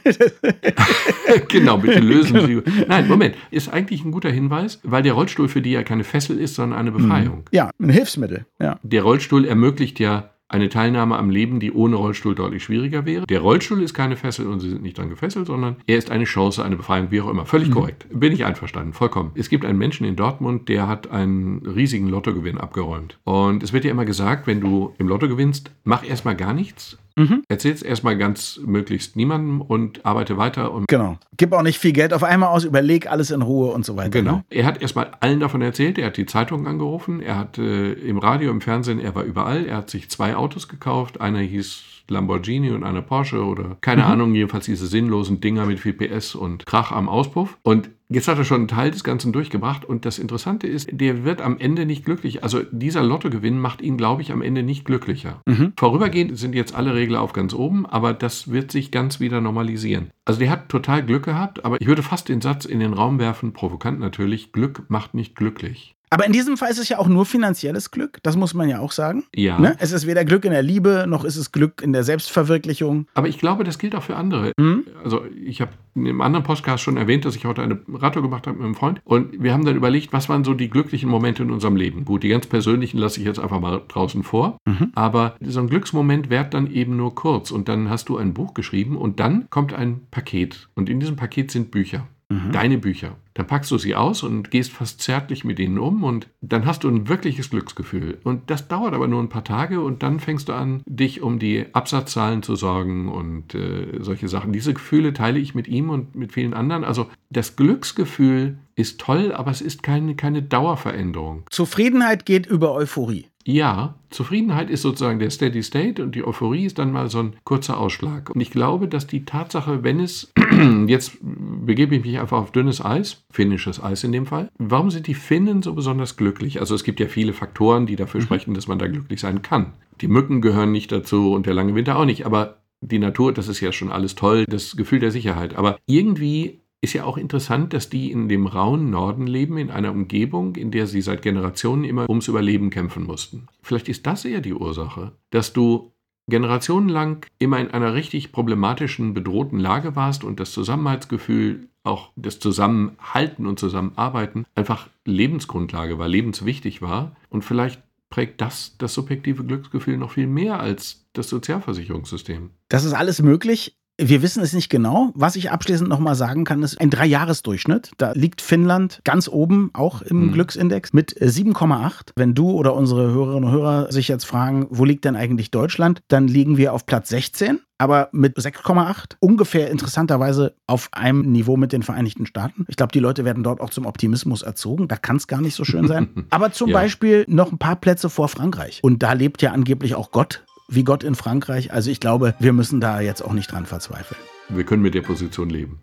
genau, 1.49 1.79
bitte 1.79 2.01
lösen 2.01 2.47
Sie. 2.47 2.63
Nein, 2.87 3.09
Moment. 3.09 3.37
Ist 3.51 3.73
eigentlich 3.73 4.05
ein 4.05 4.13
guter 4.13 4.31
Hinweis, 4.31 4.81
weil 4.83 5.03
der 5.03 5.15
Rollstuhl 5.15 5.49
für 5.49 5.63
die 5.63 5.71
ja 5.71 5.83
keine 5.83 6.05
Fessel 6.05 6.39
ist, 6.39 6.55
sondern 6.55 6.79
eine 6.79 6.93
Befreiung. 6.93 7.45
Ja, 7.51 7.71
ein 7.81 7.89
Hilfsmittel. 7.89 8.45
Ja. 8.61 8.79
Der 8.83 9.03
Rollstuhl 9.03 9.47
ermöglicht 9.47 9.99
ja 9.99 10.32
eine 10.53 10.69
Teilnahme 10.69 11.17
am 11.17 11.31
Leben, 11.31 11.61
die 11.61 11.73
ohne 11.73 11.97
Rollstuhl 11.97 12.35
deutlich 12.35 12.65
schwieriger 12.65 13.05
wäre. 13.05 13.27
Der 13.27 13.41
Rollstuhl 13.41 13.83
ist 13.83 13.95
keine 13.95 14.17
Fessel 14.17 14.47
und 14.47 14.61
Sie 14.61 14.69
sind 14.69 14.83
nicht 14.83 14.99
dran 14.99 15.09
gefesselt, 15.09 15.47
sondern 15.47 15.77
er 15.87 15.99
ist 15.99 16.11
eine 16.11 16.25
Chance, 16.25 16.65
eine 16.65 16.77
Befreiung, 16.77 17.11
wie 17.11 17.21
auch 17.21 17.29
immer. 17.29 17.47
Völlig 17.47 17.69
mhm. 17.69 17.75
korrekt. 17.75 18.07
Bin 18.13 18.33
ich 18.33 18.45
einverstanden, 18.45 18.93
vollkommen. 18.93 19.33
Es 19.35 19.49
gibt 19.49 19.65
einen 19.65 19.79
Menschen 19.79 20.07
in 20.07 20.17
Dortmund, 20.17 20.69
der 20.69 20.89
hat 20.89 21.11
einen 21.11 21.67
riesigen 21.67 22.09
Lottogewinn 22.09 22.59
abgeräumt. 22.59 23.19
Und 23.25 23.63
es 23.63 23.73
wird 23.73 23.85
ja 23.85 23.91
immer 23.91 24.05
gesagt, 24.05 24.47
wenn 24.47 24.61
du 24.61 24.95
im 24.99 25.09
Lotto 25.09 25.29
gewinnst, 25.29 25.71
mach 25.85 26.05
erstmal 26.05 26.37
gar 26.37 26.53
nichts, 26.53 26.99
Mhm. 27.17 27.43
Erzähl 27.49 27.73
es 27.73 27.83
erstmal 27.83 28.17
ganz 28.17 28.61
möglichst 28.65 29.17
niemandem 29.17 29.61
und 29.61 30.05
arbeite 30.05 30.37
weiter. 30.37 30.73
Und 30.73 30.89
genau. 30.89 31.19
Gib 31.37 31.53
auch 31.53 31.63
nicht 31.63 31.79
viel 31.79 31.93
Geld 31.93 32.13
auf 32.13 32.23
einmal 32.23 32.51
aus, 32.51 32.65
überleg 32.65 33.11
alles 33.11 33.31
in 33.31 33.43
Ruhe 33.43 33.73
und 33.73 33.85
so 33.85 33.97
weiter. 33.97 34.11
Genau. 34.11 34.37
Ne? 34.37 34.45
Er 34.51 34.67
hat 34.67 34.81
erstmal 34.81 35.11
allen 35.21 35.41
davon 35.41 35.63
erzählt, 35.63 35.99
er 35.99 36.07
hat 36.07 36.17
die 36.17 36.27
Zeitungen 36.27 36.67
angerufen, 36.67 37.21
er 37.21 37.39
hat 37.39 37.59
äh, 37.59 37.93
im 37.93 38.19
Radio, 38.19 38.51
im 38.51 38.61
Fernsehen, 38.61 39.01
er 39.01 39.15
war 39.15 39.25
überall, 39.25 39.67
er 39.67 39.79
hat 39.79 39.91
sich 39.91 40.11
zwei 40.11 40.37
Autos 40.37 40.69
gekauft. 40.69 41.21
Einer 41.21 41.41
hieß 41.41 41.83
Lamborghini 42.09 42.71
und 42.71 42.85
eine 42.85 43.03
Porsche 43.03 43.45
oder 43.45 43.77
keine 43.81 44.03
mhm. 44.03 44.09
Ahnung, 44.09 44.35
jedenfalls 44.35 44.67
diese 44.67 44.87
sinnlosen 44.87 45.41
Dinger 45.41 45.67
mit 45.67 45.81
viel 45.81 45.93
PS 45.93 46.35
und 46.35 46.67
Krach 46.67 46.93
am 46.93 47.09
Auspuff. 47.09 47.59
Und 47.63 47.91
Jetzt 48.13 48.29
hat 48.29 48.39
er 48.39 48.45
schon 48.45 48.63
einen 48.63 48.69
Teil 48.69 48.91
des 48.91 49.05
Ganzen 49.05 49.33
durchgebracht 49.33 49.85
und 49.85 50.05
das 50.05 50.19
Interessante 50.19 50.67
ist, 50.67 50.89
der 50.93 51.25
wird 51.25 51.41
am 51.41 51.59
Ende 51.59 51.87
nicht 51.87 52.05
glücklich. 52.05 52.45
Also 52.45 52.63
dieser 52.71 53.03
Lottogewinn 53.03 53.59
macht 53.59 53.81
ihn, 53.81 53.97
glaube 53.97 54.21
ich, 54.23 54.33
am 54.33 54.43
Ende 54.43 54.63
nicht 54.63 54.85
glücklicher. 54.85 55.41
Mhm. 55.47 55.73
Vorübergehend 55.79 56.39
sind 56.39 56.55
jetzt 56.55 56.75
alle 56.75 56.95
Regler 56.95 57.23
auf 57.23 57.33
ganz 57.33 57.55
oben, 57.55 57.87
aber 57.87 58.13
das 58.13 58.51
wird 58.51 58.71
sich 58.71 58.91
ganz 58.91 59.19
wieder 59.19 59.41
normalisieren. 59.41 60.11
Also 60.25 60.41
der 60.41 60.51
hat 60.51 60.69
total 60.69 61.03
Glück 61.03 61.25
gehabt, 61.25 61.65
aber 61.65 61.81
ich 61.81 61.87
würde 61.87 62.03
fast 62.03 62.29
den 62.29 62.41
Satz 62.41 62.65
in 62.65 62.81
den 62.81 62.93
Raum 62.93 63.19
werfen, 63.19 63.53
provokant 63.53 63.99
natürlich, 63.99 64.53
Glück 64.53 64.85
macht 64.89 65.15
nicht 65.15 65.35
glücklich. 65.35 65.95
Aber 66.13 66.27
in 66.27 66.33
diesem 66.33 66.59
Fall 66.59 66.71
ist 66.71 66.79
es 66.79 66.91
ja 66.91 66.99
auch 66.99 67.09
nur 67.09 67.25
finanzielles 67.25 67.91
Glück, 67.91 68.19
das 68.23 68.37
muss 68.37 68.53
man 68.53 68.69
ja 68.69 68.81
auch 68.81 68.93
sagen. 68.93 69.25
Ja. 69.35 69.59
Ne? 69.59 69.77
Es 69.79 69.93
ist 69.93 70.07
weder 70.07 70.27
Glück 70.27 70.45
in 70.45 70.51
der 70.51 70.63
Liebe, 70.63 71.07
noch 71.09 71.25
ist 71.25 71.37
es 71.37 71.53
Glück 71.53 71.81
in 71.83 71.95
der 71.95 72.05
Selbstverwirklichung. 72.05 73.07
Aber 73.15 73.29
ich 73.29 73.39
glaube, 73.39 73.65
das 73.65 73.79
gilt 73.79 73.95
auch 73.95 74.03
für 74.03 74.17
andere. 74.17 74.53
Mhm. 74.59 74.85
Also 75.03 75.25
ich 75.43 75.63
habe 75.63 75.73
in 75.95 76.07
einem 76.07 76.21
anderen 76.21 76.45
Podcast 76.45 76.83
schon 76.83 76.99
erwähnt, 76.99 77.25
dass 77.25 77.35
ich 77.35 77.47
heute 77.47 77.63
eine 77.63 77.81
Radtour 77.89 78.23
gemacht 78.23 78.47
habe 78.47 78.59
mit 78.59 78.67
einem 78.67 78.75
Freund. 78.75 79.01
Und 79.05 79.43
wir 79.43 79.55
haben 79.55 79.65
dann 79.65 79.75
überlegt, 79.75 80.13
was 80.13 80.29
waren 80.29 80.45
so 80.45 80.53
die 80.53 80.69
glücklichen 80.69 81.09
Momente 81.09 81.43
in 81.43 81.51
unserem 81.51 81.77
Leben. 81.77 82.05
Gut, 82.05 82.25
die 82.25 82.29
ganz 82.29 82.47
persönlichen 82.47 82.99
lasse 82.99 83.19
ich 83.19 83.27
jetzt 83.27 83.41
einfach 83.41 83.61
mal 83.61 83.81
draußen 83.89 84.23
vor. 84.23 84.59
Mhm. 84.67 84.93
Aber 84.95 85.37
so 85.41 85.61
ein 85.61 85.69
Glücksmoment 85.71 86.29
währt 86.29 86.53
dann 86.53 86.71
eben 86.71 86.95
nur 86.95 87.15
kurz. 87.15 87.51
Und 87.51 87.71
dann 87.71 87.89
hast 87.89 88.11
du 88.11 88.19
ein 88.19 88.35
Buch 88.35 88.53
geschrieben 88.53 88.99
und 88.99 89.19
dann 89.19 89.49
kommt 89.49 89.73
ein 89.73 90.03
Paket. 90.11 90.69
Und 90.75 90.91
in 90.91 91.01
diesem 91.01 91.17
Paket 91.17 91.51
sind 91.51 91.71
Bücher. 91.71 92.07
Mhm. 92.33 92.53
deine 92.53 92.79
Bücher. 92.79 93.17
Dann 93.35 93.47
packst 93.47 93.71
du 93.71 93.79
sie 93.79 93.95
aus 93.95 94.23
und 94.23 94.51
gehst 94.51 94.73
fast 94.73 95.01
zärtlich 95.01 95.45
mit 95.45 95.59
ihnen 95.59 95.79
um 95.79 96.05
und 96.05 96.29
dann 96.41 96.67
hast 96.67 96.85
du 96.85 96.89
ein 96.89 97.09
wirkliches 97.09 97.51
Glücksgefühl. 97.51 98.19
Und 98.25 98.51
das 98.51 98.69
dauert 98.69 98.95
aber 98.95 99.09
nur 99.09 99.23
ein 99.23 99.31
paar 99.31 99.45
Tage 99.45 99.81
und 99.81 100.03
dann 100.03 100.21
fängst 100.21 100.49
du 100.49 100.53
an, 100.53 100.83
dich 100.87 101.23
um 101.23 101.39
die 101.39 101.67
Absatzzahlen 101.73 102.43
zu 102.43 102.57
sorgen 102.57 103.09
und 103.09 103.55
äh, 103.55 103.99
solche 104.01 104.29
Sachen. 104.29 104.53
Diese 104.53 104.75
Gefühle 104.75 105.13
teile 105.15 105.39
ich 105.39 105.55
mit 105.55 105.67
ihm 105.69 105.89
und 105.89 106.15
mit 106.15 106.33
vielen 106.33 106.53
anderen. 106.53 106.85
Also 106.85 107.09
das 107.31 107.57
Glücksgefühl 107.57 108.59
ist 108.75 109.01
toll, 109.01 109.33
aber 109.33 109.51
es 109.51 109.61
ist 109.61 109.83
keine, 109.83 110.15
keine 110.15 110.43
Dauerveränderung. 110.43 111.45
Zufriedenheit 111.51 112.27
geht 112.27 112.47
über 112.47 112.75
Euphorie. 112.75 113.27
Ja, 113.45 113.97
Zufriedenheit 114.11 114.71
ist 114.71 114.83
sozusagen 114.83 115.19
der 115.19 115.31
Steady 115.31 115.63
State 115.63 116.03
und 116.03 116.15
die 116.15 116.25
Euphorie 116.25 116.65
ist 116.65 116.79
dann 116.79 116.93
mal 116.93 117.09
so 117.09 117.19
ein 117.19 117.37
kurzer 117.45 117.79
Ausschlag. 117.79 118.31
Und 118.31 118.41
ich 118.41 118.51
glaube, 118.51 118.87
dass 118.87 119.07
die 119.07 119.25
Tatsache, 119.25 119.83
wenn 119.83 119.99
es, 119.99 120.33
jetzt 120.87 121.19
begebe 121.65 121.97
ich 121.97 122.05
mich 122.05 122.19
einfach 122.19 122.39
auf 122.39 122.53
dünnes 122.53 122.85
Eis, 122.85 123.25
finnisches 123.31 123.83
Eis 123.83 124.05
in 124.05 124.13
dem 124.13 124.27
Fall, 124.27 124.51
warum 124.59 124.91
sind 124.91 125.07
die 125.07 125.15
Finnen 125.15 125.63
so 125.63 125.75
besonders 125.75 126.17
glücklich? 126.17 126.61
Also 126.61 126.75
es 126.75 126.85
gibt 126.85 127.01
ja 127.01 127.07
viele 127.07 127.33
Faktoren, 127.33 127.87
die 127.87 127.97
dafür 127.97 128.21
mhm. 128.21 128.25
sprechen, 128.25 128.55
dass 128.55 128.69
man 128.69 128.79
da 128.79 128.87
glücklich 128.87 129.21
sein 129.21 129.43
kann. 129.43 129.73
Die 130.01 130.09
Mücken 130.09 130.41
gehören 130.41 130.73
nicht 130.73 130.93
dazu 130.93 131.33
und 131.33 131.47
der 131.47 131.55
lange 131.55 131.75
Winter 131.75 131.99
auch 131.99 132.05
nicht, 132.05 132.27
aber 132.27 132.63
die 132.81 132.99
Natur, 132.99 133.33
das 133.33 133.49
ist 133.49 133.61
ja 133.61 133.73
schon 133.73 133.93
alles 133.93 134.15
toll, 134.15 134.45
das 134.47 134.77
Gefühl 134.77 134.99
der 134.99 135.13
Sicherheit. 135.13 135.55
Aber 135.55 135.79
irgendwie 135.87 136.63
ist 136.81 136.95
ja 136.95 137.05
auch 137.05 137.17
interessant, 137.17 137.73
dass 137.73 137.89
die 137.89 138.11
in 138.11 138.29
dem 138.29 138.47
rauen 138.47 138.91
Norden 138.91 139.29
leben, 139.29 139.57
in 139.57 139.71
einer 139.71 139.93
Umgebung, 139.93 140.57
in 140.57 140.73
der 140.73 140.89
sie 140.89 141.01
seit 141.01 141.23
Generationen 141.23 141.85
immer 141.85 142.11
ums 142.11 142.27
Überleben 142.27 142.71
kämpfen 142.71 143.05
mussten. 143.05 143.47
Vielleicht 143.63 143.89
ist 143.89 144.05
das 144.05 144.25
eher 144.25 144.41
die 144.41 144.53
Ursache, 144.53 145.13
dass 145.31 145.53
du 145.53 145.92
generationenlang 146.29 147.27
immer 147.39 147.59
in 147.59 147.71
einer 147.71 147.95
richtig 147.95 148.33
problematischen, 148.33 149.15
bedrohten 149.15 149.59
Lage 149.59 149.97
warst 149.97 150.25
und 150.25 150.41
das 150.41 150.53
Zusammenhaltsgefühl, 150.53 151.69
auch 151.85 152.11
das 152.17 152.39
Zusammenhalten 152.39 153.47
und 153.47 153.59
Zusammenarbeiten 153.59 154.47
einfach 154.55 154.89
Lebensgrundlage 155.05 155.99
war, 155.99 156.09
lebenswichtig 156.09 156.81
war. 156.81 157.17
Und 157.29 157.45
vielleicht 157.45 157.83
prägt 158.09 158.41
das 158.41 158.77
das 158.79 158.95
subjektive 158.95 159.45
Glücksgefühl 159.45 159.97
noch 159.97 160.13
viel 160.13 160.27
mehr 160.27 160.61
als 160.61 161.07
das 161.13 161.29
Sozialversicherungssystem. 161.29 162.51
Das 162.69 162.85
ist 162.85 162.93
alles 162.93 163.21
möglich. 163.23 163.75
Wir 163.99 164.23
wissen 164.23 164.43
es 164.43 164.53
nicht 164.53 164.71
genau. 164.71 165.11
Was 165.15 165.37
ich 165.37 165.51
abschließend 165.51 165.89
nochmal 165.89 166.15
sagen 166.15 166.45
kann, 166.45 166.63
ist 166.63 166.81
ein 166.81 166.91
Dreijahresdurchschnitt. 166.91 167.93
Da 167.99 168.13
liegt 168.13 168.41
Finnland 168.41 169.01
ganz 169.05 169.29
oben, 169.29 169.71
auch 169.75 170.03
im 170.03 170.29
mhm. 170.29 170.33
Glücksindex, 170.33 170.93
mit 170.93 171.15
7,8. 171.15 172.13
Wenn 172.17 172.35
du 172.35 172.51
oder 172.51 172.75
unsere 172.75 173.13
Hörerinnen 173.13 173.45
und 173.45 173.53
Hörer 173.53 173.93
sich 173.93 174.09
jetzt 174.09 174.25
fragen, 174.25 174.67
wo 174.71 174.85
liegt 174.85 175.05
denn 175.05 175.15
eigentlich 175.15 175.51
Deutschland, 175.51 176.03
dann 176.09 176.27
liegen 176.27 176.57
wir 176.57 176.73
auf 176.73 176.87
Platz 176.87 177.11
16 177.11 177.61
aber 177.83 178.11
mit 178.13 178.39
6,8 178.39 179.17
ungefähr 179.19 179.69
interessanterweise 179.69 180.55
auf 180.69 180.89
einem 180.93 181.33
Niveau 181.33 181.57
mit 181.57 181.73
den 181.73 181.83
Vereinigten 181.83 182.27
Staaten. 182.27 182.65
Ich 182.69 182.77
glaube, 182.77 182.93
die 182.93 183.01
Leute 183.01 183.25
werden 183.25 183.43
dort 183.43 183.61
auch 183.61 183.71
zum 183.71 183.87
Optimismus 183.87 184.43
erzogen. 184.43 184.87
Da 184.87 184.95
kann 184.95 185.17
es 185.17 185.27
gar 185.27 185.41
nicht 185.41 185.57
so 185.57 185.65
schön 185.65 185.89
sein. 185.89 186.27
Aber 186.31 186.53
zum 186.53 186.71
ja. 186.71 186.75
Beispiel 186.75 187.25
noch 187.27 187.51
ein 187.51 187.59
paar 187.59 187.75
Plätze 187.75 188.09
vor 188.09 188.29
Frankreich. 188.29 188.79
Und 188.85 189.03
da 189.03 189.15
lebt 189.15 189.43
ja 189.43 189.51
angeblich 189.51 189.97
auch 189.97 190.13
Gott 190.13 190.45
wie 190.75 190.85
Gott 190.85 191.05
in 191.05 191.15
Frankreich. 191.15 191.73
Also 191.73 191.91
ich 191.91 192.01
glaube, 192.01 192.35
wir 192.39 192.53
müssen 192.53 192.81
da 192.81 193.01
jetzt 193.01 193.23
auch 193.23 193.33
nicht 193.33 193.53
dran 193.53 193.67
verzweifeln. 193.67 194.21
Wir 194.49 194.65
können 194.65 194.83
mit 194.83 194.95
der 194.95 195.03
Position 195.03 195.51
leben. 195.51 195.81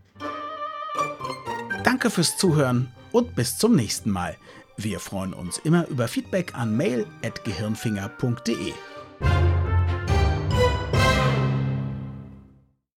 Danke 1.83 2.09
fürs 2.09 2.37
Zuhören 2.37 2.89
und 3.11 3.35
bis 3.35 3.57
zum 3.57 3.75
nächsten 3.75 4.11
Mal. 4.11 4.35
Wir 4.77 4.99
freuen 4.99 5.33
uns 5.33 5.57
immer 5.57 5.87
über 5.87 6.07
Feedback 6.07 6.55
an 6.55 6.77
mail.gehirnfinger.de. 6.77 8.73